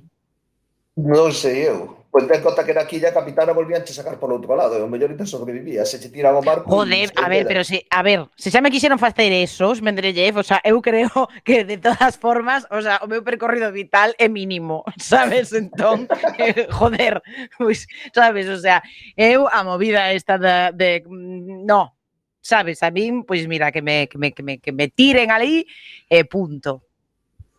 [0.94, 2.04] Non sei eu.
[2.14, 4.86] Pois ten conta que naquilla a capitana volvían che sacar polo outro lado, e o
[4.86, 6.70] mellor inte sobrevivía, se che tiran o barco...
[6.70, 10.38] Joder, a ver, pero se, a ver, se xa me quixeron facer eso, os Mendrellev,
[10.38, 11.10] o sea, eu creo
[11.42, 16.06] que de todas formas, o sea, o meu percorrido vital é mínimo, sabes, entón,
[16.38, 17.18] eh, joder,
[17.58, 18.78] pois, pues, sabes, o sea,
[19.18, 21.98] eu a movida esta de, de mm, no,
[22.38, 25.34] sabes, a min, pois pues mira, que me, que me, que me, que me tiren
[25.34, 25.66] ali,
[26.06, 26.86] e eh, punto.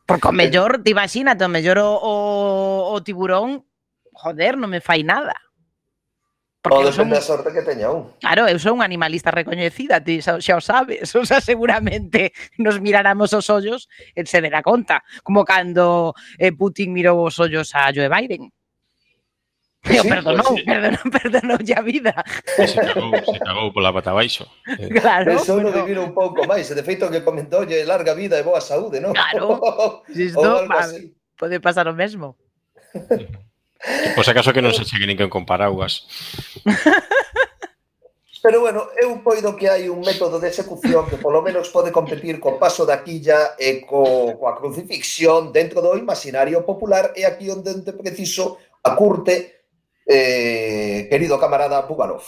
[0.05, 2.13] Porque o eh, mellor, te imagínate, o mellor o, o,
[2.93, 3.65] o tiburón,
[4.13, 5.33] joder, non me fai nada.
[6.65, 7.21] Porque o depende son...
[7.21, 8.09] da sorte que teña un.
[8.17, 11.13] Claro, eu son un animalista recoñecida, ti xa, xa o sabes.
[11.21, 13.85] O sea, seguramente nos miráramos os ollos
[14.17, 15.05] e se dera conta.
[15.21, 18.49] Como cando eh, Putin mirou os ollos a Joe Biden.
[19.85, 22.13] Eu sí, perdonou, pues, perdonou, perdonou a vida.
[22.45, 24.49] Se cagou, se cagou pola pata baixo.
[25.01, 25.37] Claro.
[25.37, 26.69] Pensou no vivir un pouco máis.
[26.73, 29.13] De feito, que comentoulle larga vida e boa saúde, non?
[29.13, 30.01] Claro.
[30.09, 30.89] Isto, pa,
[31.37, 32.33] pode pasar o mesmo.
[34.15, 36.09] Por se acaso que non se chegue ninguén con paraugas.
[38.45, 42.37] Pero bueno, eu poido que hai un método de execución que polo menos pode competir
[42.37, 47.73] co paso da quilla e co, coa crucifixión dentro do imaginario popular e aquí onde
[47.93, 49.64] preciso a curte
[50.05, 52.23] eh, querido camarada Bugalov.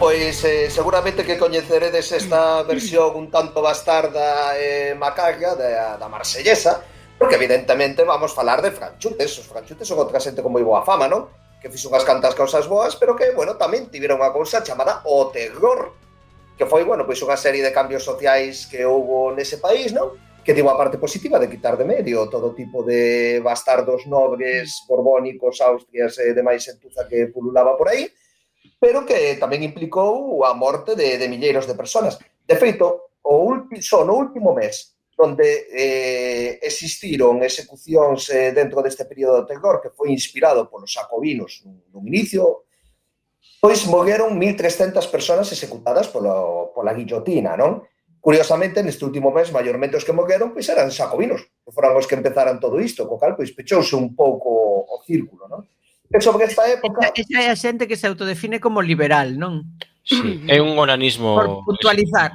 [0.00, 6.08] pois eh, seguramente que coñeceredes esta versión un tanto bastarda e eh, macaca da, da
[6.08, 6.82] marsellesa,
[7.20, 11.04] Porque evidentemente vamos falar de franchutes, os franchutes son outra xente con moi boa fama,
[11.04, 11.28] non?
[11.60, 15.28] Que fixo unhas cantas cousas boas, pero que, bueno, tamén tiveron unha cousa chamada o
[15.28, 15.92] terror,
[16.56, 20.16] que foi, bueno, pois unha serie de cambios sociais que houbo nese país, non?
[20.40, 25.60] Que tivo a parte positiva de quitar de medio todo tipo de bastardos nobres, borbónicos,
[25.60, 28.08] austrias e demais entuza que pululaba por aí,
[28.80, 32.16] pero que tamén implicou a morte de, de milleiros de personas.
[32.48, 39.04] De feito, o último, só no último mes donde eh, existiron execucións eh, dentro deste
[39.04, 41.60] período de terror que foi inspirado polos jacobinos
[41.92, 42.64] nun inicio,
[43.60, 47.84] pois morreron 1.300 personas executadas polo, pola guillotina, non?
[48.20, 52.16] Curiosamente, neste último mes, maiormente os que morreron, pois eran sacovinos, que foran os que
[52.16, 55.68] empezaran todo isto, co cal, pois pechouse un pouco o círculo, non?
[56.08, 57.12] E sobre esta época...
[57.12, 59.76] Esa é a xente que se autodefine como liberal, non?
[60.04, 61.36] Sí, é un onanismo...
[61.36, 62.32] Por puntualizar.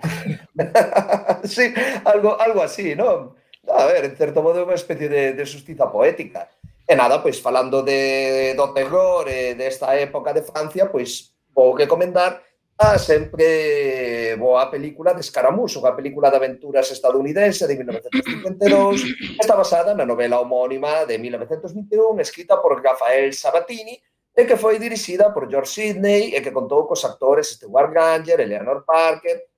[1.44, 1.72] sí,
[2.04, 3.36] algo, algo así, non?
[3.68, 6.48] A ver, en certo modo, unha especie de, de justiza poética.
[6.90, 11.70] E nada, pois falando de, do terror eh, e desta época de Francia, pois vou
[11.76, 12.42] recomendar
[12.80, 19.92] a sempre boa película de Escaramuzo, unha película de aventuras estadounidense de 1952, está basada
[19.92, 24.00] na novela homónima de 1921, escrita por Rafael Sabatini,
[24.32, 28.82] e que foi dirixida por George Sidney e que contou cos actores Stewart Granger, Eleanor
[28.88, 29.49] Parker,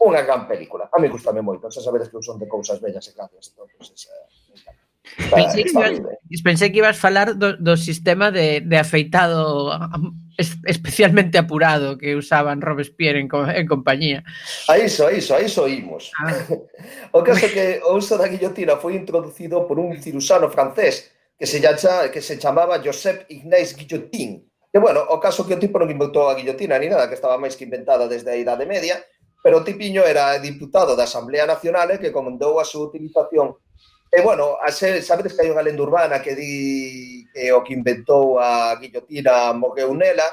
[0.00, 0.88] unha gran película.
[0.88, 3.52] A mí gustame moito, xa sabedes que eu son de cousas bellas e gracias.
[3.52, 4.16] Entonces, esa,
[4.56, 4.72] esa, esa,
[5.28, 6.00] pensei, que ibas,
[6.42, 9.70] pensei que ibas falar do, do sistema de, de afeitado
[10.36, 14.24] es, especialmente apurado que usaban Robespierre en, en compañía.
[14.68, 16.12] A iso, a iso, a iso imos.
[16.18, 16.32] Ah.
[17.12, 21.60] o caso que o uso da guillotina foi introducido por un cirusano francés que se,
[21.60, 24.44] llacha, que se chamaba Joseph Ignace Guillotin.
[24.72, 27.40] Que, bueno, o caso que o tipo non inventou a guillotina ni nada, que estaba
[27.40, 29.02] máis que inventada desde a Idade Media,
[29.42, 33.56] pero Tipiño era diputado da Asamblea Nacional e que comandou a súa utilización.
[34.10, 37.72] E, bueno, a ser, sabedes que hai unha lenda urbana que di que o que
[37.72, 40.26] inventou a guillotina Mogueunela,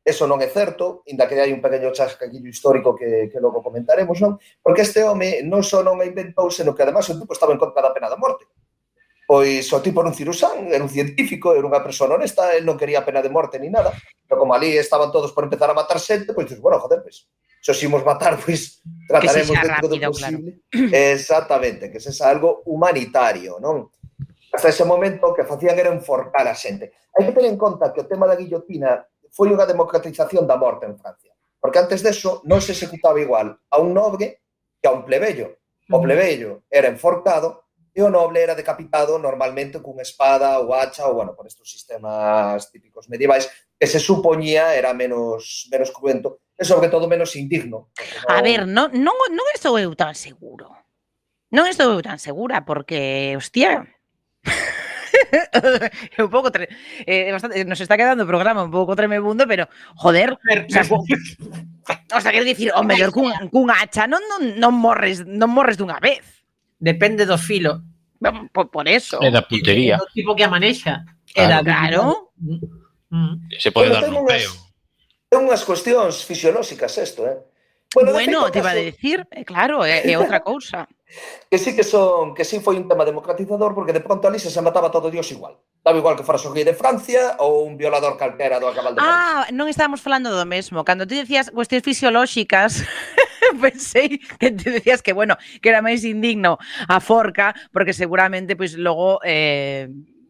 [0.00, 4.16] eso non é certo, inda que hai un pequeno chascaquillo histórico que, que logo comentaremos,
[4.24, 4.40] non?
[4.64, 7.60] Porque este home non só non a inventou, senón que además o tipo estaba en
[7.60, 8.48] contra da pena da morte.
[9.28, 12.80] Pois o tipo era un cirusán, era un científico, era unha persona honesta, el non
[12.80, 13.92] quería pena de morte ni nada,
[14.24, 17.28] pero como ali estaban todos por empezar a matar xente, pois dices, bueno, joder, pois,
[17.60, 20.50] se os imos matar, pois trataremos dentro rápido, do posible.
[20.70, 20.90] Claro.
[20.94, 23.90] Exactamente, que sexa algo humanitario, non?
[24.48, 26.92] Hasta ese momento o que facían era enforcar a xente.
[27.12, 30.88] Hai que ter en conta que o tema da guillotina foi unha democratización da morte
[30.88, 31.36] en Francia.
[31.60, 34.46] Porque antes deso non se executaba igual a un nobre
[34.80, 35.58] que a un plebeyo.
[35.90, 41.18] O plebeyo era enforcado e o noble era decapitado normalmente cunha espada ou hacha ou,
[41.18, 46.90] bueno, por estes sistemas típicos medievais que se supoñía era menos, menos cruento e sobre
[46.90, 47.94] todo menos indigno.
[48.26, 50.74] A ver, non, non, non estou eu tan seguro.
[51.54, 53.86] Non estou eu tan segura, porque, hostia,
[56.16, 56.68] é un pouco tre...
[57.06, 61.00] eh, bastante, nos está quedando o programa un pouco tremebundo, pero joder, o sea, co...
[62.16, 65.76] o sea, quero dicir, o mellor cun, cun hacha non, non, non morres, non morres
[65.78, 66.24] dunha vez.
[66.78, 67.82] Depende do filo.
[68.52, 69.18] Por, por eso.
[69.22, 69.94] É da puntería.
[69.98, 71.06] Do tipo que amanexa.
[71.34, 72.02] Claro, claro.
[73.10, 73.46] Mm.
[73.58, 74.52] Se pode Bueno, dar unhas- peo.
[75.28, 77.36] É unhas cuestións fisiolóxicas isto, eh?
[77.94, 80.88] Bueno, bueno te iba a decir, eh, claro, é, é outra cousa.
[81.50, 84.50] que sí que son, que sí foi un tema democratizador porque de pronto ali se
[84.50, 85.56] se mataba todo Dios igual.
[85.84, 89.00] Daba igual que fora o rei de Francia ou un violador calquera do acabal de
[89.00, 89.08] París.
[89.08, 90.84] Ah, non estábamos falando do mesmo.
[90.84, 92.84] Cando tú decías cuestións fisiolóxicas,
[93.64, 98.76] pensei que te decías que, bueno, que era máis indigno a forca, porque seguramente, pois,
[98.76, 99.20] pues, logo...
[99.24, 99.88] Eh,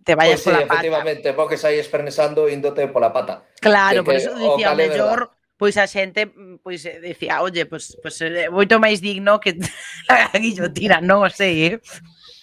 [0.09, 3.45] te vayas pues sí, pola efectivamente, vos porque saís pernesando índote pola pata.
[3.61, 6.33] Claro, que, por eso dicía o mellor pois a xente
[6.65, 8.17] pois dicía, "Oye, pois pois
[8.49, 9.53] moito eh, máis digno que
[10.09, 11.77] a guillotina, non o sei, eh?"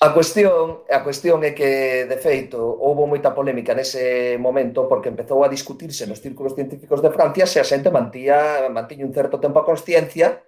[0.05, 5.41] A cuestión, a cuestión é que, de feito, houbo moita polémica nese momento porque empezou
[5.41, 9.57] a discutirse nos círculos científicos de Francia se a xente mantía, mantiña un certo tempo
[9.57, 10.45] a consciencia,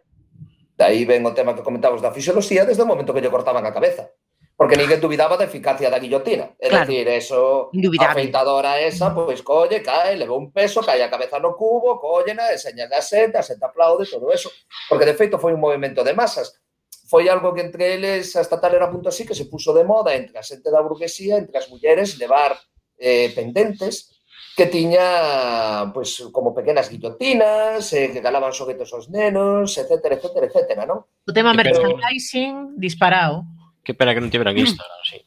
[0.77, 3.65] de aí ven o tema que comentamos da fisioloxía desde o momento que lle cortaban
[3.65, 4.13] a cabeza.
[4.57, 6.57] Porque ninguén dubidaba da eficacia da guillotina.
[6.57, 6.89] É Claro.
[6.89, 8.09] dicir, eso, Indubidable.
[8.09, 12.49] a afeitadora esa, pois colle, cae, leva un peso, cae a cabeza no cubo, collena,
[12.49, 14.49] enseña a seta, a seta aplaude, todo eso.
[14.89, 16.57] Porque, de feito, foi un movimento de masas.
[17.05, 20.17] Foi algo que entre eles, hasta tal era punto así, que se puso de moda
[20.17, 22.57] entre a xente da burguesía, entre as mulleres, levar
[22.97, 24.17] eh, pendentes
[24.57, 30.81] que tiña pois como pequenas guillotinas, eh, que galaban xoguetos aos nenos, etcétera, etcétera, etcétera,
[30.89, 31.05] non?
[31.05, 33.45] O tema merchandising disparado.
[33.87, 35.23] Que pena que non tiveran Instagram, sí.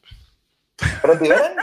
[1.01, 1.57] Pero tiveran?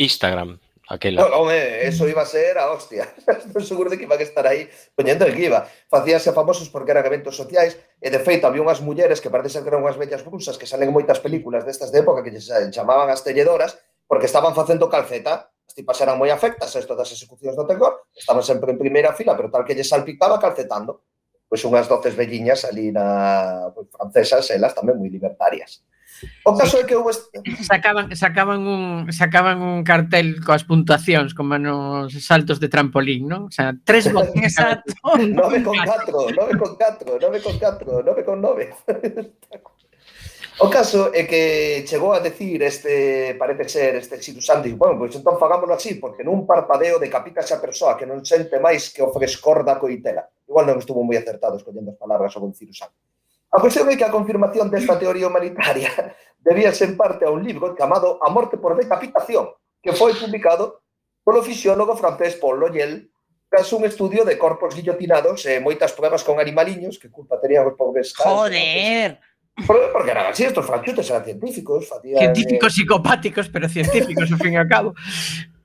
[0.00, 0.56] Instagram,
[0.88, 1.28] aquela.
[1.28, 3.04] No, home, eso iba a ser a hostia.
[3.28, 4.64] Estou seguro de que iba a estar aí
[4.96, 5.68] poñendo que iba.
[5.92, 9.60] Facíase famosos porque eran eventos sociais e, de feito, había unhas mulleres que parece ser
[9.60, 13.12] que eran unhas bellas brusas que salen moitas películas destas de época que eh, chamaban
[13.12, 13.76] as telledoras
[14.08, 18.08] porque estaban facendo calceta as tipas eran moi afectas a isto das execucións do terror,
[18.16, 21.04] estaban sempre en primeira fila, pero tal que lle salpicaba calcetando.
[21.44, 25.84] Pois unhas doces velliñas ali na pois, francesas, elas tamén moi libertarias.
[26.44, 27.14] O caso é que houve
[27.62, 33.46] sacaban sacaban un sacaban un cartel coas puntuacións como nos saltos de trampolín, non?
[33.46, 34.94] O sea, tres voces exacto.
[35.02, 38.74] 9 con 4, 9 con 4, 9 con 4, 9 con 9.
[40.60, 45.16] O caso é que chegou a decir este, parece ser este Sidu Santi, bueno, pois
[45.16, 49.10] entón fagámoslo así, porque nun parpadeo decapita xa persoa que non sente máis que o
[49.10, 50.28] frescor da coitela.
[50.44, 53.00] Igual non estuvo moi acertado escollendo as palabras sobre Sidu Santi
[53.52, 55.92] A cuestión é que a confirmación desta teoría humanitaria
[56.40, 59.52] debíase en parte a un libro chamado A morte por decapitación,
[59.84, 60.80] que foi publicado
[61.20, 63.12] polo fisiólogo francés Paul Loyel
[63.52, 67.76] tras un estudio de corpos guillotinados e moitas pruebas con animaliños que culpa tenían os
[67.76, 68.16] pobres.
[68.16, 69.20] Joder!
[69.68, 71.84] Porque, porque eran así, estos franchutes eran científicos.
[71.84, 72.76] Facían, científicos eh...
[72.80, 74.96] psicopáticos, pero científicos, ao fin e ao cabo.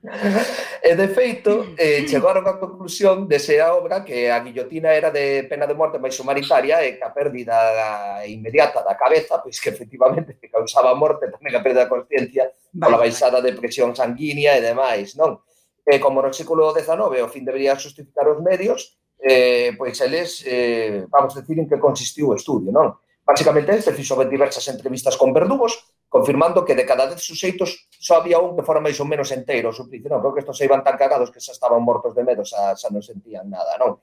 [0.82, 5.68] e, de feito, eh, chegaron á conclusión dese obra que a guillotina era de pena
[5.68, 10.48] de morte máis humanitaria e que a pérdida inmediata da cabeza, pois que efectivamente que
[10.54, 15.44] causaba morte tamén a pérdida da consciencia pola baixada de presión sanguínea e demais, non?
[15.84, 21.04] E como no século XIX o fin debería justificar os medios, eh, pois eles, eh,
[21.08, 22.96] vamos decir, en que consistiu o estudio, non?
[23.28, 28.40] Básicamente, este fixo diversas entrevistas con verdugos confirmando que de cada dez suxeitos só había
[28.40, 29.72] un que fora máis ou menos enteiro.
[29.76, 32.42] Suplicio, non, creo que estos se iban tan cagados que xa estaban mortos de medo,
[32.48, 34.00] xa, xa non sentían nada, non?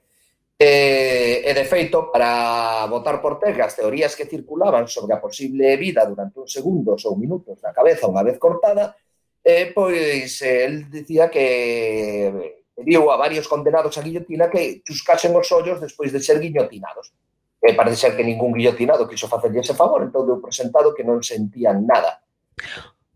[0.55, 5.75] E, e de feito, para votar por Tega, as teorías que circulaban sobre a posible
[5.75, 8.95] vida durante uns segundos ou minutos na cabeza unha vez cortada,
[9.43, 15.81] eh, pois el dicía que pediu a varios condenados a guillotina que chuscasen os ollos
[15.81, 17.11] despois de ser guillotinados.
[17.73, 21.87] Parece ser que ningún guillotinado quiso facerlle ese favor, entón deu presentado que non sentían
[21.87, 22.21] nada.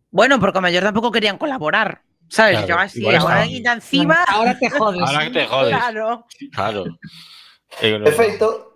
[0.09, 2.01] Bueno, porque a mellor tampouco querían colaborar.
[2.29, 2.65] ¿Sabes?
[2.65, 4.23] Claro, Yo así, quita encima.
[4.27, 5.01] Ahora te jodes.
[5.01, 5.73] Ahora que te jodes.
[5.75, 6.25] Claro.
[6.53, 6.81] Claro.
[7.81, 8.69] Eh, no, De feito,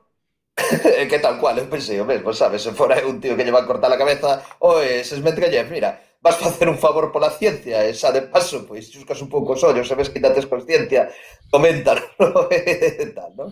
[1.10, 2.62] que tal cual, eu pensei o mesmo, sabes?
[2.62, 5.98] Se fora un tío que lle va a cortar a cabeza, oe, ses Metrellev, mira,
[6.22, 9.64] vas facer un favor pola ciencia, e xa de paso, pois, chuscas un pouco os
[9.66, 11.10] ollos, sabes que dates consciencia,
[11.50, 12.48] comentan, no?
[12.54, 13.50] E tal, non?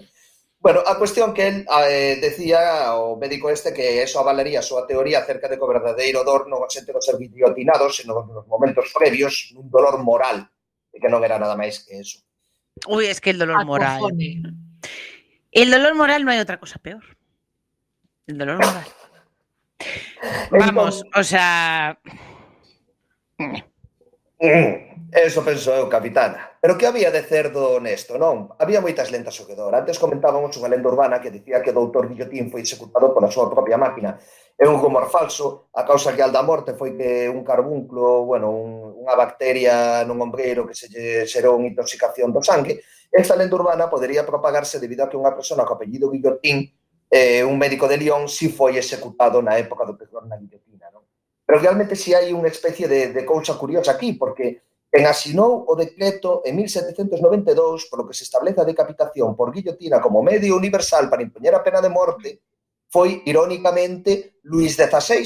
[0.62, 4.86] Bueno, a cuestión que él eh, decía o médico este que eso avalaría a súa
[4.86, 8.94] teoría acerca de que o verdadeiro dor non asente no ser guillotinados, senón nos momentos
[8.94, 10.46] previos nun dolor moral,
[10.94, 12.22] e que non era nada máis que eso.
[12.86, 13.98] Uy, es que el dolor moral.
[13.98, 14.38] Acojone.
[15.50, 17.02] El dolor moral no hay otra cosa peor.
[18.30, 18.86] El dolor moral.
[20.54, 21.98] Vamos, o sea.
[24.38, 26.51] Mm, eso penso eu, capitana.
[26.62, 28.54] Pero que había de cerdo honesto, non?
[28.62, 29.74] Había moitas lentas ao quedor.
[29.74, 33.50] Antes comentábamos unha lenda urbana que dicía que o doutor Guillotín foi executado pola súa
[33.50, 34.22] propia máquina.
[34.54, 38.94] É un rumor falso, a causa real da morte foi que un carbunclo, bueno, un,
[38.94, 43.90] unha bacteria nun ombreiro que se lle xerou unha intoxicación do sangue, esta lenda urbana
[43.90, 46.70] podería propagarse debido a que unha persona co apellido Guillotín,
[47.10, 51.10] eh, un médico de Lyon, si foi executado na época do que na guillotina, non?
[51.42, 54.62] Pero realmente si hai unha especie de, de cousa curiosa aquí, porque
[54.92, 60.20] En asinou o decreto en 1792 polo que se establece a decapitación por guillotina como
[60.20, 62.44] medio universal para impoñer a pena de morte
[62.92, 65.24] foi, irónicamente, Luis XVI,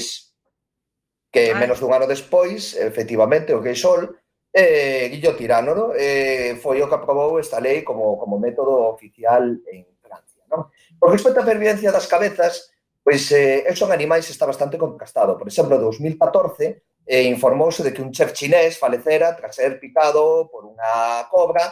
[1.34, 1.58] que Ai.
[1.58, 4.14] menos dun ano despois, efectivamente, o Geixol,
[4.54, 5.86] eh, guillotirano, no?
[5.92, 10.46] eh, foi o que aprobou esta lei como, como método oficial en Francia.
[10.48, 10.70] No?
[10.96, 12.70] Por respecto á pervivencia das cabezas,
[13.02, 15.36] pois eh, son animais está bastante contrastado.
[15.36, 20.66] Por exemplo, 2014, eh, informouse de que un chef chinés falecera tras ser picado por
[20.66, 21.62] unha cobra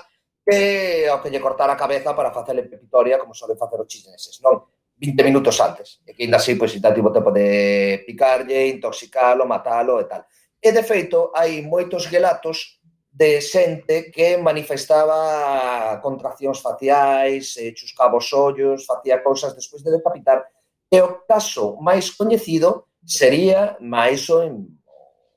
[0.46, 4.38] que ao que lle cortara a cabeza para facerle pepitoria como solen facer os chineses,
[4.38, 4.70] non?
[4.94, 5.98] 20 minutos antes.
[6.06, 10.22] E que ainda así, pois, ainda tivo tempo de picarlle, intoxicalo, matalo e tal.
[10.62, 12.78] E, de feito, hai moitos relatos
[13.10, 20.46] de xente que manifestaba contraccións faciais, eh, chuscaba os ollos, facía cousas despois de decapitar.
[20.90, 24.66] E o caso máis coñecido sería máis o en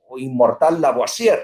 [0.10, 1.40] o inmortal Lavoisier,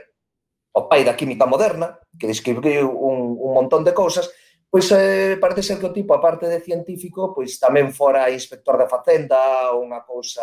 [0.73, 4.31] o pai da química moderna, que describiu un, un montón de cousas,
[4.73, 8.89] pois eh, parece ser que o tipo, aparte de científico, pois tamén fora inspector da
[8.89, 10.41] facenda ou unha cousa,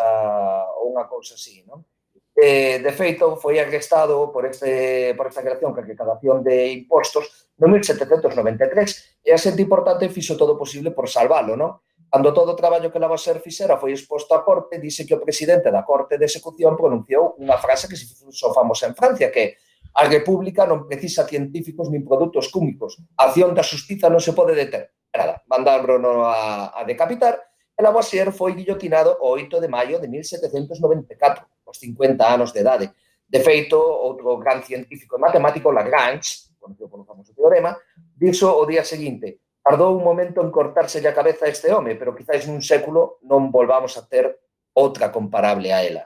[0.79, 1.83] ou unha cousa así, non?
[2.31, 7.67] Eh, de feito, foi arrestado por, este, por esta creación que recadación de impostos no
[7.67, 11.83] 1793 e a xente importante fixo todo posible por salvalo, non?
[12.11, 15.71] Cando todo o traballo que Lavoisier fixera foi exposto a corte, dice que o presidente
[15.71, 19.55] da Corte de Execución pronunciou unha frase que se fixo famosa en Francia, que
[19.95, 22.99] a República non precisa científicos nin produtos cúmicos.
[23.15, 24.91] A acción da justiza non se pode deter.
[25.15, 27.39] Nada, mandaron a, a decapitar
[27.71, 32.91] e Lavoisier foi guillotinado o 8 de maio de 1794, aos 50 anos de idade.
[33.23, 37.79] De feito, outro gran científico e matemático, Lagrange, conocido polo famoso teorema,
[38.19, 42.17] dixo o día seguinte, Tardou un momento en cortarse a cabeza a este home, pero
[42.17, 44.41] quizáis nun século non volvamos a ter
[44.73, 46.03] outra comparable a ela.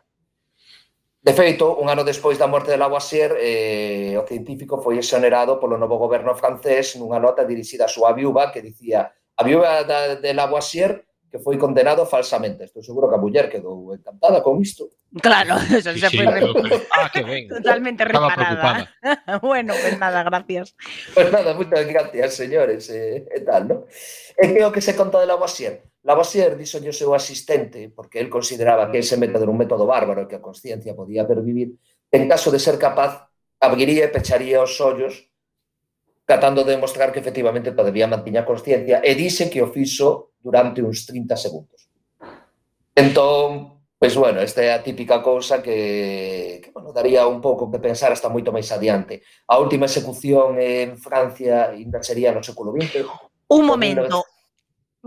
[1.25, 5.79] De feito, un ano despois da morte de Lavoisier, eh, o científico foi exonerado polo
[5.79, 10.31] novo goberno francés nunha nota dirixida á súa viúva que dicía a viúva da, de
[10.35, 11.04] Lavoisier
[11.35, 12.63] que foi condenado falsamente.
[12.63, 14.87] Estou seguro que a muller quedou encantada con isto.
[15.19, 16.55] Claro, eso Sí, se sí, pero-
[16.95, 17.51] ah, que ben.
[17.51, 18.87] totalmente Estaba reparada.
[19.43, 20.71] bueno, pues nada, gracias.
[21.11, 23.79] Pues nada, moitas gracias, señores, e, e tal, non?
[24.39, 25.83] E que o que se conta de Lavoisier?
[26.07, 30.23] Lavoisier dixo o seu asistente, porque él consideraba que ese método era un método bárbaro
[30.23, 31.75] e que a consciencia podía pervivir,
[32.15, 33.27] en caso de ser capaz,
[33.59, 35.27] abriría e pecharía os ollos
[36.25, 41.09] tratando de demostrar que efectivamente todavía mantiña consciencia e dice que o fixo durante uns
[41.09, 41.89] 30 segundos.
[42.93, 47.81] Entón, pois bueno, esta é a típica cousa que, que bueno, daría un pouco que
[47.81, 49.25] pensar hasta moito máis adiante.
[49.49, 53.01] A última execución en Francia ainda sería no século XX.
[53.49, 54.21] Un momento,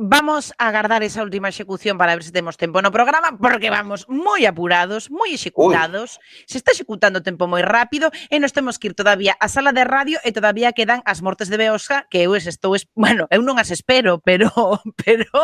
[0.00, 4.06] Vamos a agardar esa última execución para ver se temos tempo no programa, porque vamos
[4.06, 6.22] moi apurados, moi executados.
[6.22, 6.46] Uy.
[6.46, 9.82] Se está executando tempo moi rápido e nos temos que ir todavía á sala de
[9.82, 13.58] radio e todavía quedan as mortes de Beosca, que eu estou, es, bueno, eu non
[13.58, 14.54] as espero, pero
[15.02, 15.34] pero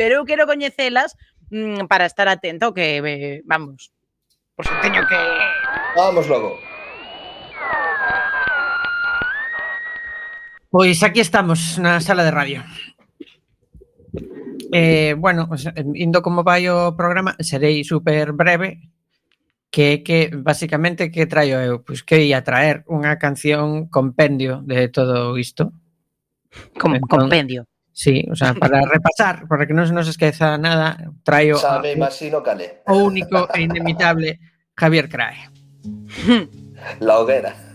[0.00, 1.12] pero eu quero coñecelas
[1.52, 3.92] mm, para estar atento que eh, vamos.
[4.56, 5.20] Por se teño que
[5.92, 6.56] Vamos logo.
[10.72, 12.64] Pois aquí estamos na sala de radio.
[14.72, 15.48] Eh, bueno,
[15.94, 18.92] indo como vai o programa, serei super breve,
[19.72, 21.80] que que basicamente que traio eu?
[21.80, 25.72] Pois que ia traer unha canción compendio de todo isto.
[26.76, 27.64] Com, entón, compendio.
[27.92, 31.96] Sí, o sea, para repasar, para que non se nos esqueza nada, traio Xa me
[31.96, 32.84] imagino calé.
[32.88, 34.40] O único e inimitable
[34.76, 35.48] Javier Crae.
[37.00, 37.71] La hoguera.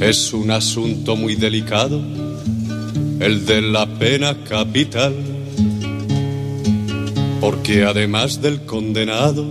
[0.00, 2.00] Es un asunto muy delicado,
[3.20, 5.14] el de la pena capital,
[7.38, 9.46] porque además del condenado,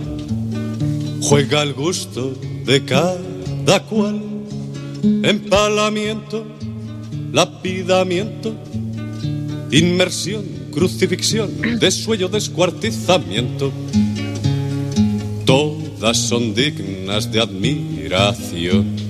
[1.22, 2.34] juega el gusto
[2.66, 4.20] de cada cual,
[5.22, 6.44] empalamiento,
[7.32, 8.52] lapidamiento,
[9.70, 13.70] inmersión, crucifixión, desuello, descuartizamiento,
[15.44, 19.09] todas son dignas de admiración.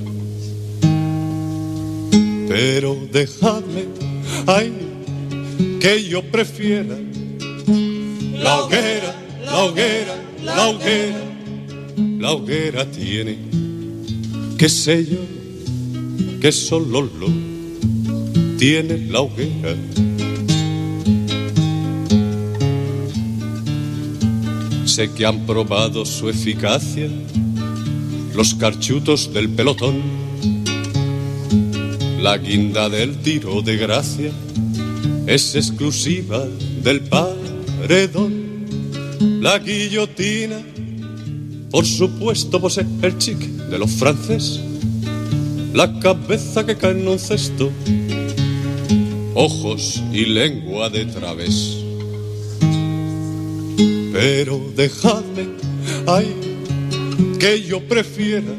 [2.50, 3.84] Pero dejadme,
[4.44, 4.72] ay,
[5.78, 6.98] que yo prefiera
[8.32, 11.20] la hoguera, la hoguera, la hoguera.
[12.18, 13.38] La hoguera tiene,
[14.58, 15.18] qué sé yo,
[16.40, 17.28] que solo lo
[18.58, 19.76] tiene la hoguera.
[24.86, 27.08] Sé que han probado su eficacia
[28.34, 30.29] los carchutos del pelotón
[32.20, 34.30] la guinda del tiro de gracia
[35.26, 36.46] es exclusiva
[36.82, 38.66] del paredón.
[39.40, 40.60] La guillotina,
[41.70, 44.60] por supuesto, posee el chic de los franceses.
[45.72, 47.70] La cabeza que cae en un cesto,
[49.34, 51.76] ojos y lengua de través.
[54.12, 55.48] Pero dejadme,
[56.06, 56.34] ay,
[57.38, 58.52] que yo prefiera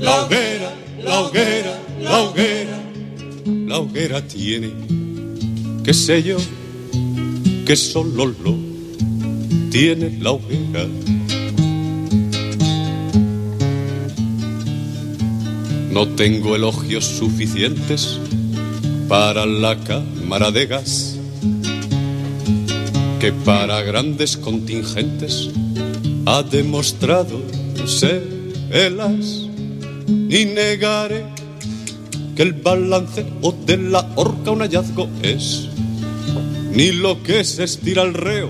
[0.00, 2.80] la hoguera, la hoguera, la hoguera,
[3.66, 4.70] la hoguera tiene,
[5.84, 6.36] qué sé yo,
[7.66, 8.56] que solo lo
[9.70, 10.86] tiene la hoguera.
[15.90, 18.18] No tengo elogios suficientes
[19.08, 21.14] para la cámara de gas.
[23.18, 25.50] que para grandes contingentes
[26.24, 27.42] ha demostrado
[27.84, 28.22] ser
[28.70, 29.48] el as.
[30.06, 31.24] Ni negaré
[32.38, 35.66] que el balance o de la horca un hallazgo es,
[36.70, 38.48] ni lo que se estira el reo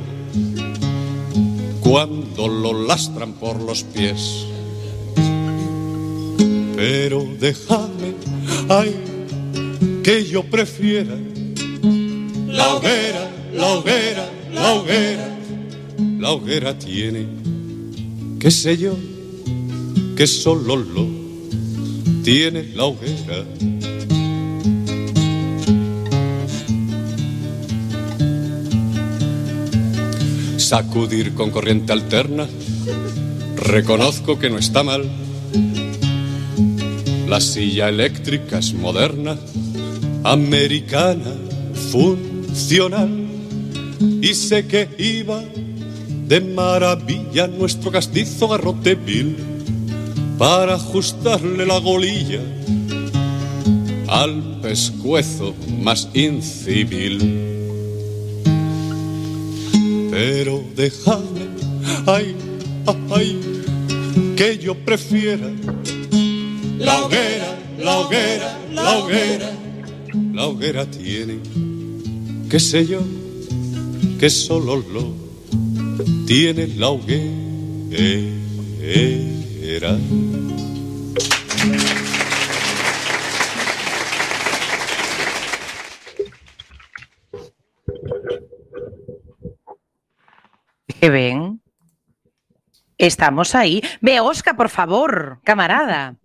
[1.81, 4.45] cuando lo lastran por los pies.
[6.77, 8.13] Pero déjame,
[8.69, 8.95] ay,
[10.05, 11.17] que yo prefiera
[12.47, 15.39] la hoguera, la hoguera, la hoguera.
[16.19, 17.27] La hoguera tiene,
[18.39, 18.95] qué sé yo,
[20.15, 21.07] que solo lo
[22.23, 23.47] tiene la hoguera.
[30.69, 32.47] Sacudir con corriente alterna,
[33.57, 35.03] reconozco que no está mal.
[37.27, 39.39] La silla eléctrica es moderna,
[40.25, 41.33] americana,
[41.91, 43.09] funcional.
[44.21, 45.43] Y sé que iba
[46.27, 49.39] de maravilla nuestro castizo garrote vil
[50.37, 52.43] para ajustarle la golilla
[54.07, 57.48] al pescuezo más incivil.
[60.11, 61.47] Pero déjame,
[62.07, 62.35] ay,
[63.11, 63.41] ay,
[64.37, 65.51] que yo prefiera
[66.79, 69.51] la hoguera, la hoguera, la hoguera.
[70.33, 71.39] La hoguera tiene,
[72.49, 73.01] qué sé yo,
[74.19, 75.13] que solo lo
[76.27, 77.29] tiene la hoguera.
[91.01, 91.61] Que ben.
[92.99, 93.81] Estamos aí.
[94.01, 96.17] Ve, Osca, por favor, camarada.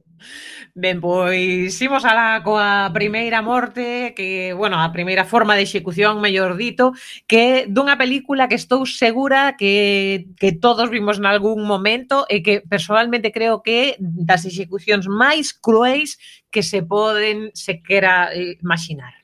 [0.74, 6.57] Ben, pois imos alá coa primeira morte, que, bueno, a primeira forma de execución, mellor
[6.57, 6.97] dito,
[7.30, 13.30] que dunha película que estou segura que, que todos vimos nalgún momento e que personalmente
[13.30, 16.17] creo que das execucións máis cruéis
[16.49, 19.22] que se poden sequera eh, imaginar.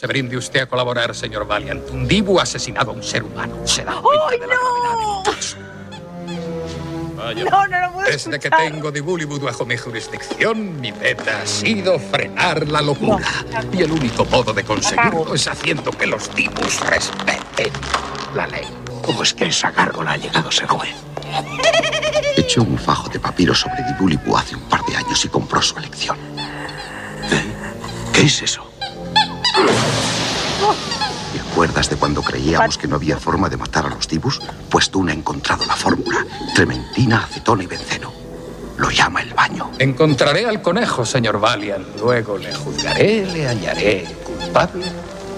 [0.00, 1.90] Se brinde usted a colaborar, señor Valiant.
[1.90, 3.54] Un dibu ha asesinado a un ser humano.
[3.66, 5.22] Se da ¡Ay, no!
[7.16, 7.44] Vaya.
[7.44, 11.98] No, no lo puedo Desde que tengo Dibulibu bajo mi jurisdicción, mi meta ha sido
[11.98, 13.28] frenar la locura.
[13.74, 17.70] Y el único modo de conseguirlo es haciendo que los dibus respeten
[18.34, 18.68] la ley.
[19.04, 20.94] ¿Cómo es que esa gárgola ha llegado a ser juez?
[22.38, 25.76] Echó un fajo de papiro sobre Dibulibu hace un par de años y compró su
[25.76, 26.16] elección.
[26.38, 27.44] ¿Eh?
[28.14, 28.69] ¿Qué es eso?
[31.32, 34.40] ¿Te acuerdas de cuando creíamos que no había forma de matar a los dibus?
[34.68, 36.24] Pues Tuna ha encontrado la fórmula.
[36.54, 38.12] Trementina, acetona y benceno.
[38.78, 39.70] Lo llama el baño.
[39.78, 41.86] Encontraré al conejo, señor Valiant.
[41.98, 44.86] Luego le juzgaré, le hallaré culpable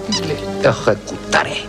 [0.09, 1.65] y le ejecutaré.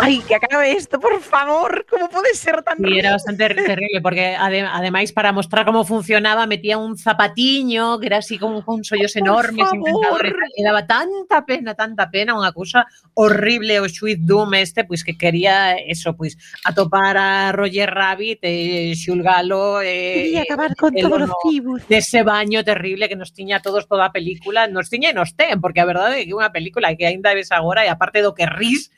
[0.00, 2.78] ¡Ay, que acabe esto, por favor, ¿Cómo puede ser tan...
[2.78, 8.06] Sí, era bastante terrible, porque ade ademais para mostrar cómo funcionaba metía un zapatiño que
[8.06, 12.52] era así como con sollos oh, enormes, encantadores, e daba tanta pena, tanta pena, unha
[12.54, 18.44] cousa horrible o Sweet Doom este, pois que quería eso, pois atopar a Roger Rabbit
[18.44, 19.88] eh, e xulgalo e...
[19.88, 23.62] Eh, quería eh, acabar con todos los os De Dese baño terrible que nos tiña
[23.62, 26.54] todos toda a película, nos tiña e nos ten, porque a verdade é que unha
[26.54, 28.92] película que aínda ves agora e aparte do que ris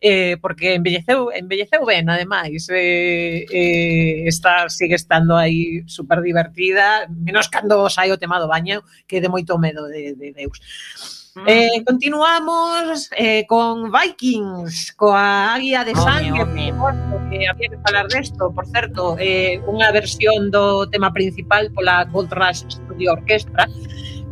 [0.00, 7.48] eh, porque envelleceu, envelleceu ben, ademais, eh, eh, está, sigue estando aí super divertida, menos
[7.48, 10.60] cando sai o tema do baño, que de moito medo de, de Deus.
[11.36, 11.44] Mm.
[11.46, 16.72] Eh, continuamos eh, con Vikings, coa Águia de Sangue, home,
[17.28, 22.32] que había que falar desto, por certo, eh, unha versión do tema principal pola Gold
[22.32, 23.68] Rush Studio Orchestra,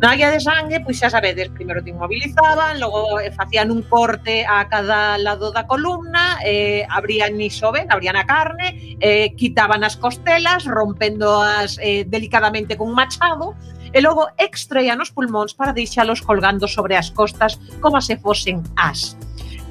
[0.02, 4.44] Na área de sangue, pois xa sabedes, primeiro te inmovilizaban, logo eh, facían un corte
[4.44, 10.66] a cada lado da columna, eh, abrían isoben, abrían a carne, eh, quitaban as costelas,
[10.66, 13.54] rompéndoas eh, delicadamente con un machado,
[13.94, 19.14] e logo extraían os pulmóns para deixalos colgando sobre as costas como se fosen as.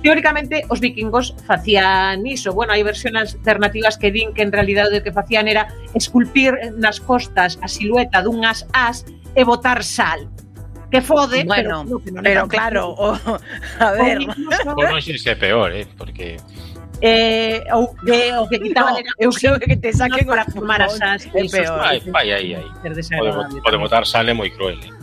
[0.04, 2.56] Teóricamente, os vikingos facían iso.
[2.56, 7.04] Bueno, hai versións alternativas que din que en realidade o que facían era esculpir nas
[7.04, 9.04] costas a silueta dun as as
[9.36, 10.30] e botar sal
[10.94, 13.18] que fode, bueno, pero, que non pero claro, o,
[13.82, 14.22] a ver,
[14.62, 16.38] por non é peor, eh, porque
[17.04, 20.46] Eh, ou que o que quitaban no, era eu creo que te saquen no, para
[20.48, 21.80] fumar as asas, é peor.
[21.84, 22.70] Vai, vai aí aí.
[22.80, 24.80] Pode, pode botar sal é moi cruel.
[24.80, 25.03] Eh.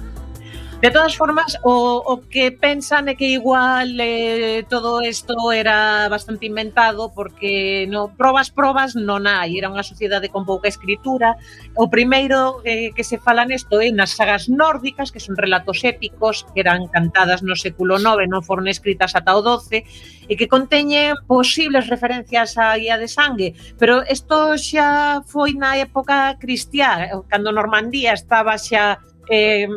[0.81, 6.49] De todas formas, o, o que pensan é que igual eh, todo isto era bastante
[6.49, 9.61] inventado porque no probas, probas non hai.
[9.61, 11.37] Era unha sociedade con pouca escritura.
[11.76, 15.85] O primeiro eh, que se fala nesto é eh, nas sagas nórdicas, que son relatos
[15.85, 20.49] épicos, que eran cantadas no século IX, non foron escritas ata o XII, e que
[20.49, 23.53] conteñen posibles referencias á guía de sangue.
[23.76, 28.97] Pero isto xa foi na época cristiá, eh, cando Normandía estaba xa
[29.31, 29.68] eh,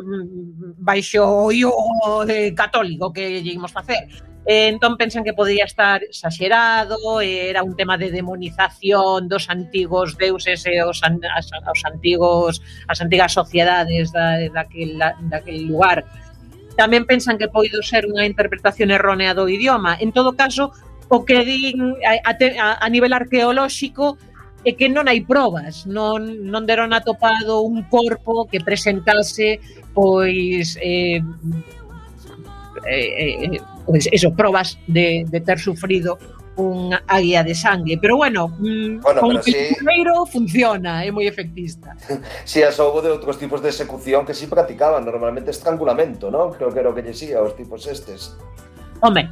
[0.77, 4.09] baixo o IO de católico que lleguimos facer.
[4.45, 10.17] Eh, entón pensan que podría estar exagerado, eh, era un tema de demonización dos antigos
[10.17, 12.59] deuses e eh, os, an, as, os antigos
[12.91, 16.03] as antigas sociedades da, daquel, da, daquel lugar.
[16.75, 19.95] Tamén pensan que poido ser unha interpretación errónea do idioma.
[20.01, 20.75] En todo caso,
[21.07, 24.19] o que din a, a, a nivel arqueolóxico
[24.63, 29.59] é que non hai probas, non, non deron atopado un corpo que presentase
[29.91, 31.19] pois eh,
[32.87, 36.17] eh, eh pois eso, probas de, de ter sufrido
[36.55, 39.75] un águia de sangue, pero bueno, mm, bueno con pero sí...
[39.75, 41.97] primeiro funciona, é moi efectista.
[42.45, 46.29] Si, sí, as houbo de outros tipos de execución que si sí practicaban, normalmente estrangulamento,
[46.29, 46.53] non?
[46.53, 48.37] Creo que era o que lle sí, aos tipos estes.
[49.01, 49.27] Home,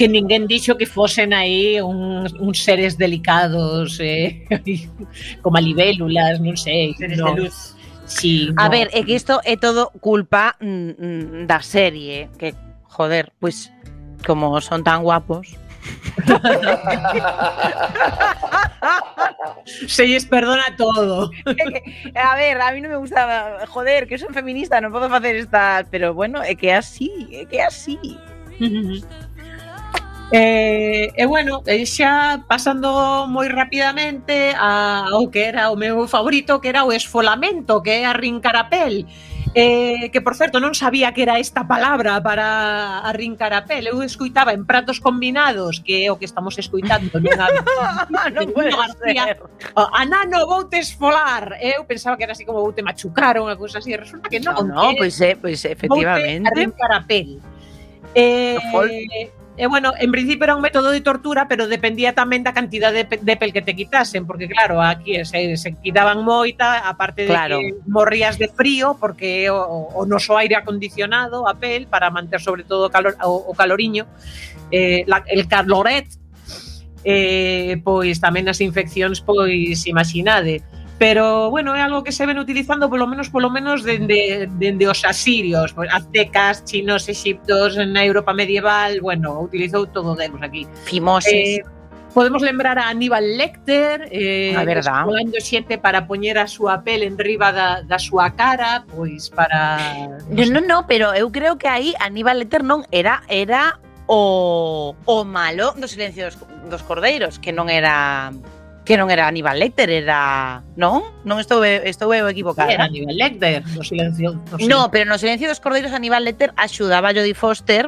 [0.00, 4.48] que ninguén dixo que fosen aí uns, uns seres delicados, eh,
[5.44, 6.96] como a libélulas, non sei.
[6.96, 7.36] Seres no.
[7.36, 7.76] de luz.
[8.08, 8.72] Sí, A no.
[8.72, 12.56] ver, é que isto é todo culpa mm, mm, da serie, que,
[12.88, 13.68] joder, pois
[14.24, 15.52] como son tan guapos.
[19.86, 21.28] Se lles perdona todo.
[22.16, 25.84] a ver, a mí non me gusta, joder, que son feminista, non podo facer esta,
[25.92, 28.00] pero bueno, é que así, é que así.
[30.32, 36.62] E, e bueno, eh, xa pasando moi rapidamente a, ao que era o meu favorito,
[36.62, 39.10] que era o esfolamento, que é arrincar a pel.
[39.52, 43.90] Eh, que por certo non sabía que era esta palabra para arrincar a pel.
[43.90, 47.50] Eu escuitaba en pratos combinados, que é o que estamos escuitando nunha,
[48.30, 49.34] non nunha García.
[49.74, 51.58] Ana, no vou te esfolar.
[51.58, 53.90] Eu pensaba que era así como vou te machucar ou unha cousa así.
[53.98, 54.62] Resulta que non.
[54.62, 56.46] No, no, pois pues, é, pois pues, efectivamente.
[56.46, 57.42] Vou te arrincar a pel.
[58.14, 58.54] Eh,
[59.56, 63.04] E bueno, en principio era un método de tortura, pero dependía tamén da cantidad de,
[63.04, 67.58] de pel que te quitasen, porque claro, aquí se, se quitaban moita, aparte claro.
[67.58, 72.40] de que morrías de frío, porque o, o noso aire acondicionado, a pel, para manter
[72.40, 74.06] sobre todo o, calor, o, o caloriño,
[74.70, 76.08] eh, la, el caloret,
[77.04, 80.64] eh, pois tamén as infeccións, pois imaginade,
[81.00, 85.00] pero bueno, é algo que se ven utilizando polo menos polo menos dende, dende os
[85.02, 90.68] asirios, pues, aztecas, chinos, exiptos, na Europa medieval, bueno, utilizou todo demos aquí.
[90.84, 91.32] Fimoses.
[91.32, 91.64] Eh,
[92.12, 95.08] podemos lembrar a Aníbal Lecter, eh, ah, a verdad.
[95.40, 99.80] Xente para poñer a súa pel en riba da, da súa cara, pois para...
[100.28, 105.16] Non, non, no, pero eu creo que aí Aníbal Lecter non era era o, o
[105.24, 106.36] malo do silencio dos,
[106.68, 108.36] dos cordeiros, que non era
[108.90, 110.66] que non era Aníbal Lecter, era...
[110.74, 111.06] Non?
[111.22, 112.74] Non estou, estou eu equivocada.
[112.74, 114.66] Era Aníbal Lecter, no silencio, no silencio.
[114.66, 117.86] No, pero no silencio dos cordeiros Aníbal Lecter axudaba a Jodie Foster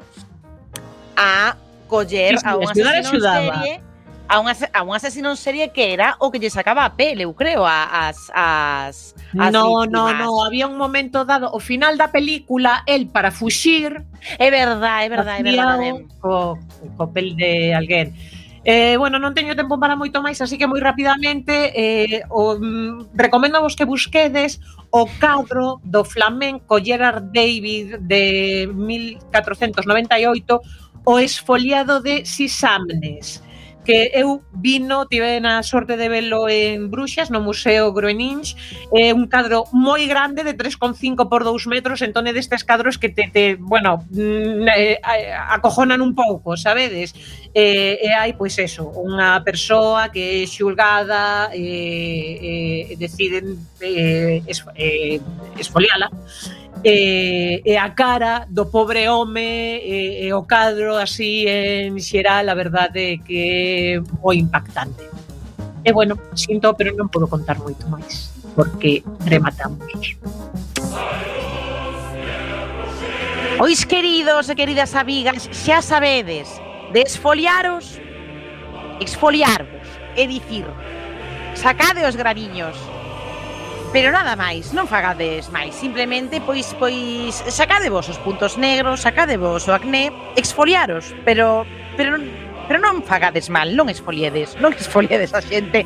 [1.18, 1.58] a
[1.90, 3.58] coller sí, sí, a un asesino axudaba.
[3.58, 3.82] serie
[4.28, 7.26] a un, a un asesino en serie que era o que lle sacaba a pele,
[7.26, 9.90] eu creo, as, as, as No, víctimas.
[9.90, 14.06] no, no, había un momento dado, o final da película, el para fuxir...
[14.38, 16.06] É verdade, é verdade, é verdade.
[16.22, 16.56] Co,
[16.96, 18.14] co pel de alguén.
[18.64, 23.10] Eh, bueno, non teño tempo para moito máis, así que moi rapidamente eh, o, mm,
[23.18, 24.62] recomendo vos que busquedes
[24.94, 30.62] o cadro do flamenco Gerard David de 1498
[31.02, 33.42] o esfoliado de Sisamnes
[33.84, 38.54] que eu vino, tive na sorte de velo en Bruxas, no Museo Groeninch,
[38.94, 43.10] é un cadro moi grande de 3,5 por 2 metros, entón é destes cadros que
[43.10, 44.98] te, te bueno, mm, eh,
[45.50, 47.14] acojonan un pouco, sabedes?
[47.52, 53.58] E, eh, e hai, pois eso, unha persoa que é xulgada e, eh, e deciden
[53.82, 55.20] eh, es, eh,
[55.58, 56.08] esfoliala,
[56.84, 62.54] e, e a cara do pobre home e, e o cadro así en xeral a
[62.54, 63.40] verdade é que
[63.96, 65.06] é moi impactante.
[65.84, 70.18] E bueno, sinto pero non podo contar moito máis porque rematamos.
[73.62, 76.50] Ois queridos e queridas amigas xa sabedes
[76.90, 78.02] desfoliaros
[78.98, 79.86] exfoliarvos
[80.18, 80.66] é dicir
[81.54, 82.74] sacade os graniños
[83.92, 89.76] Pero nada máis, non fagades máis, simplemente pois pois sacadevos os puntos negros, sacadevos o
[89.76, 92.24] acné, exfoliaros, pero pero non
[92.72, 95.84] pero non fagades mal, non esfoliedes, non esfoliedes a xente.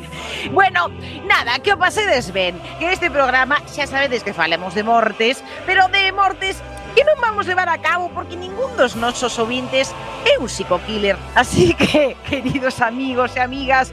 [0.55, 0.87] Bueno,
[1.27, 5.91] nada, que o pasedes ben, que este programa xa sabedes que falamos de mortes, pero
[5.91, 6.63] de mortes
[6.95, 9.91] que non vamos levar a cabo porque ningún dos nosos ouvintes
[10.23, 11.19] é un psicokiller.
[11.35, 13.91] Así que, queridos amigos e amigas,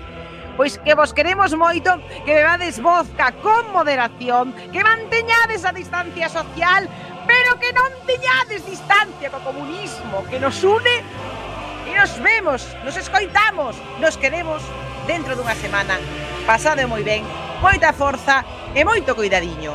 [0.57, 6.87] Pois que vos queremos moito, que bebades vodka con moderación, que manteñades a distancia social,
[7.27, 11.03] pero que non teñades distancia co comunismo que nos une
[11.85, 14.63] e nos vemos, nos escoitamos, nos queremos
[15.11, 15.99] dentro dunha semana.
[16.47, 17.27] Pasade moi ben,
[17.59, 19.75] moita forza e moito cuidadiño.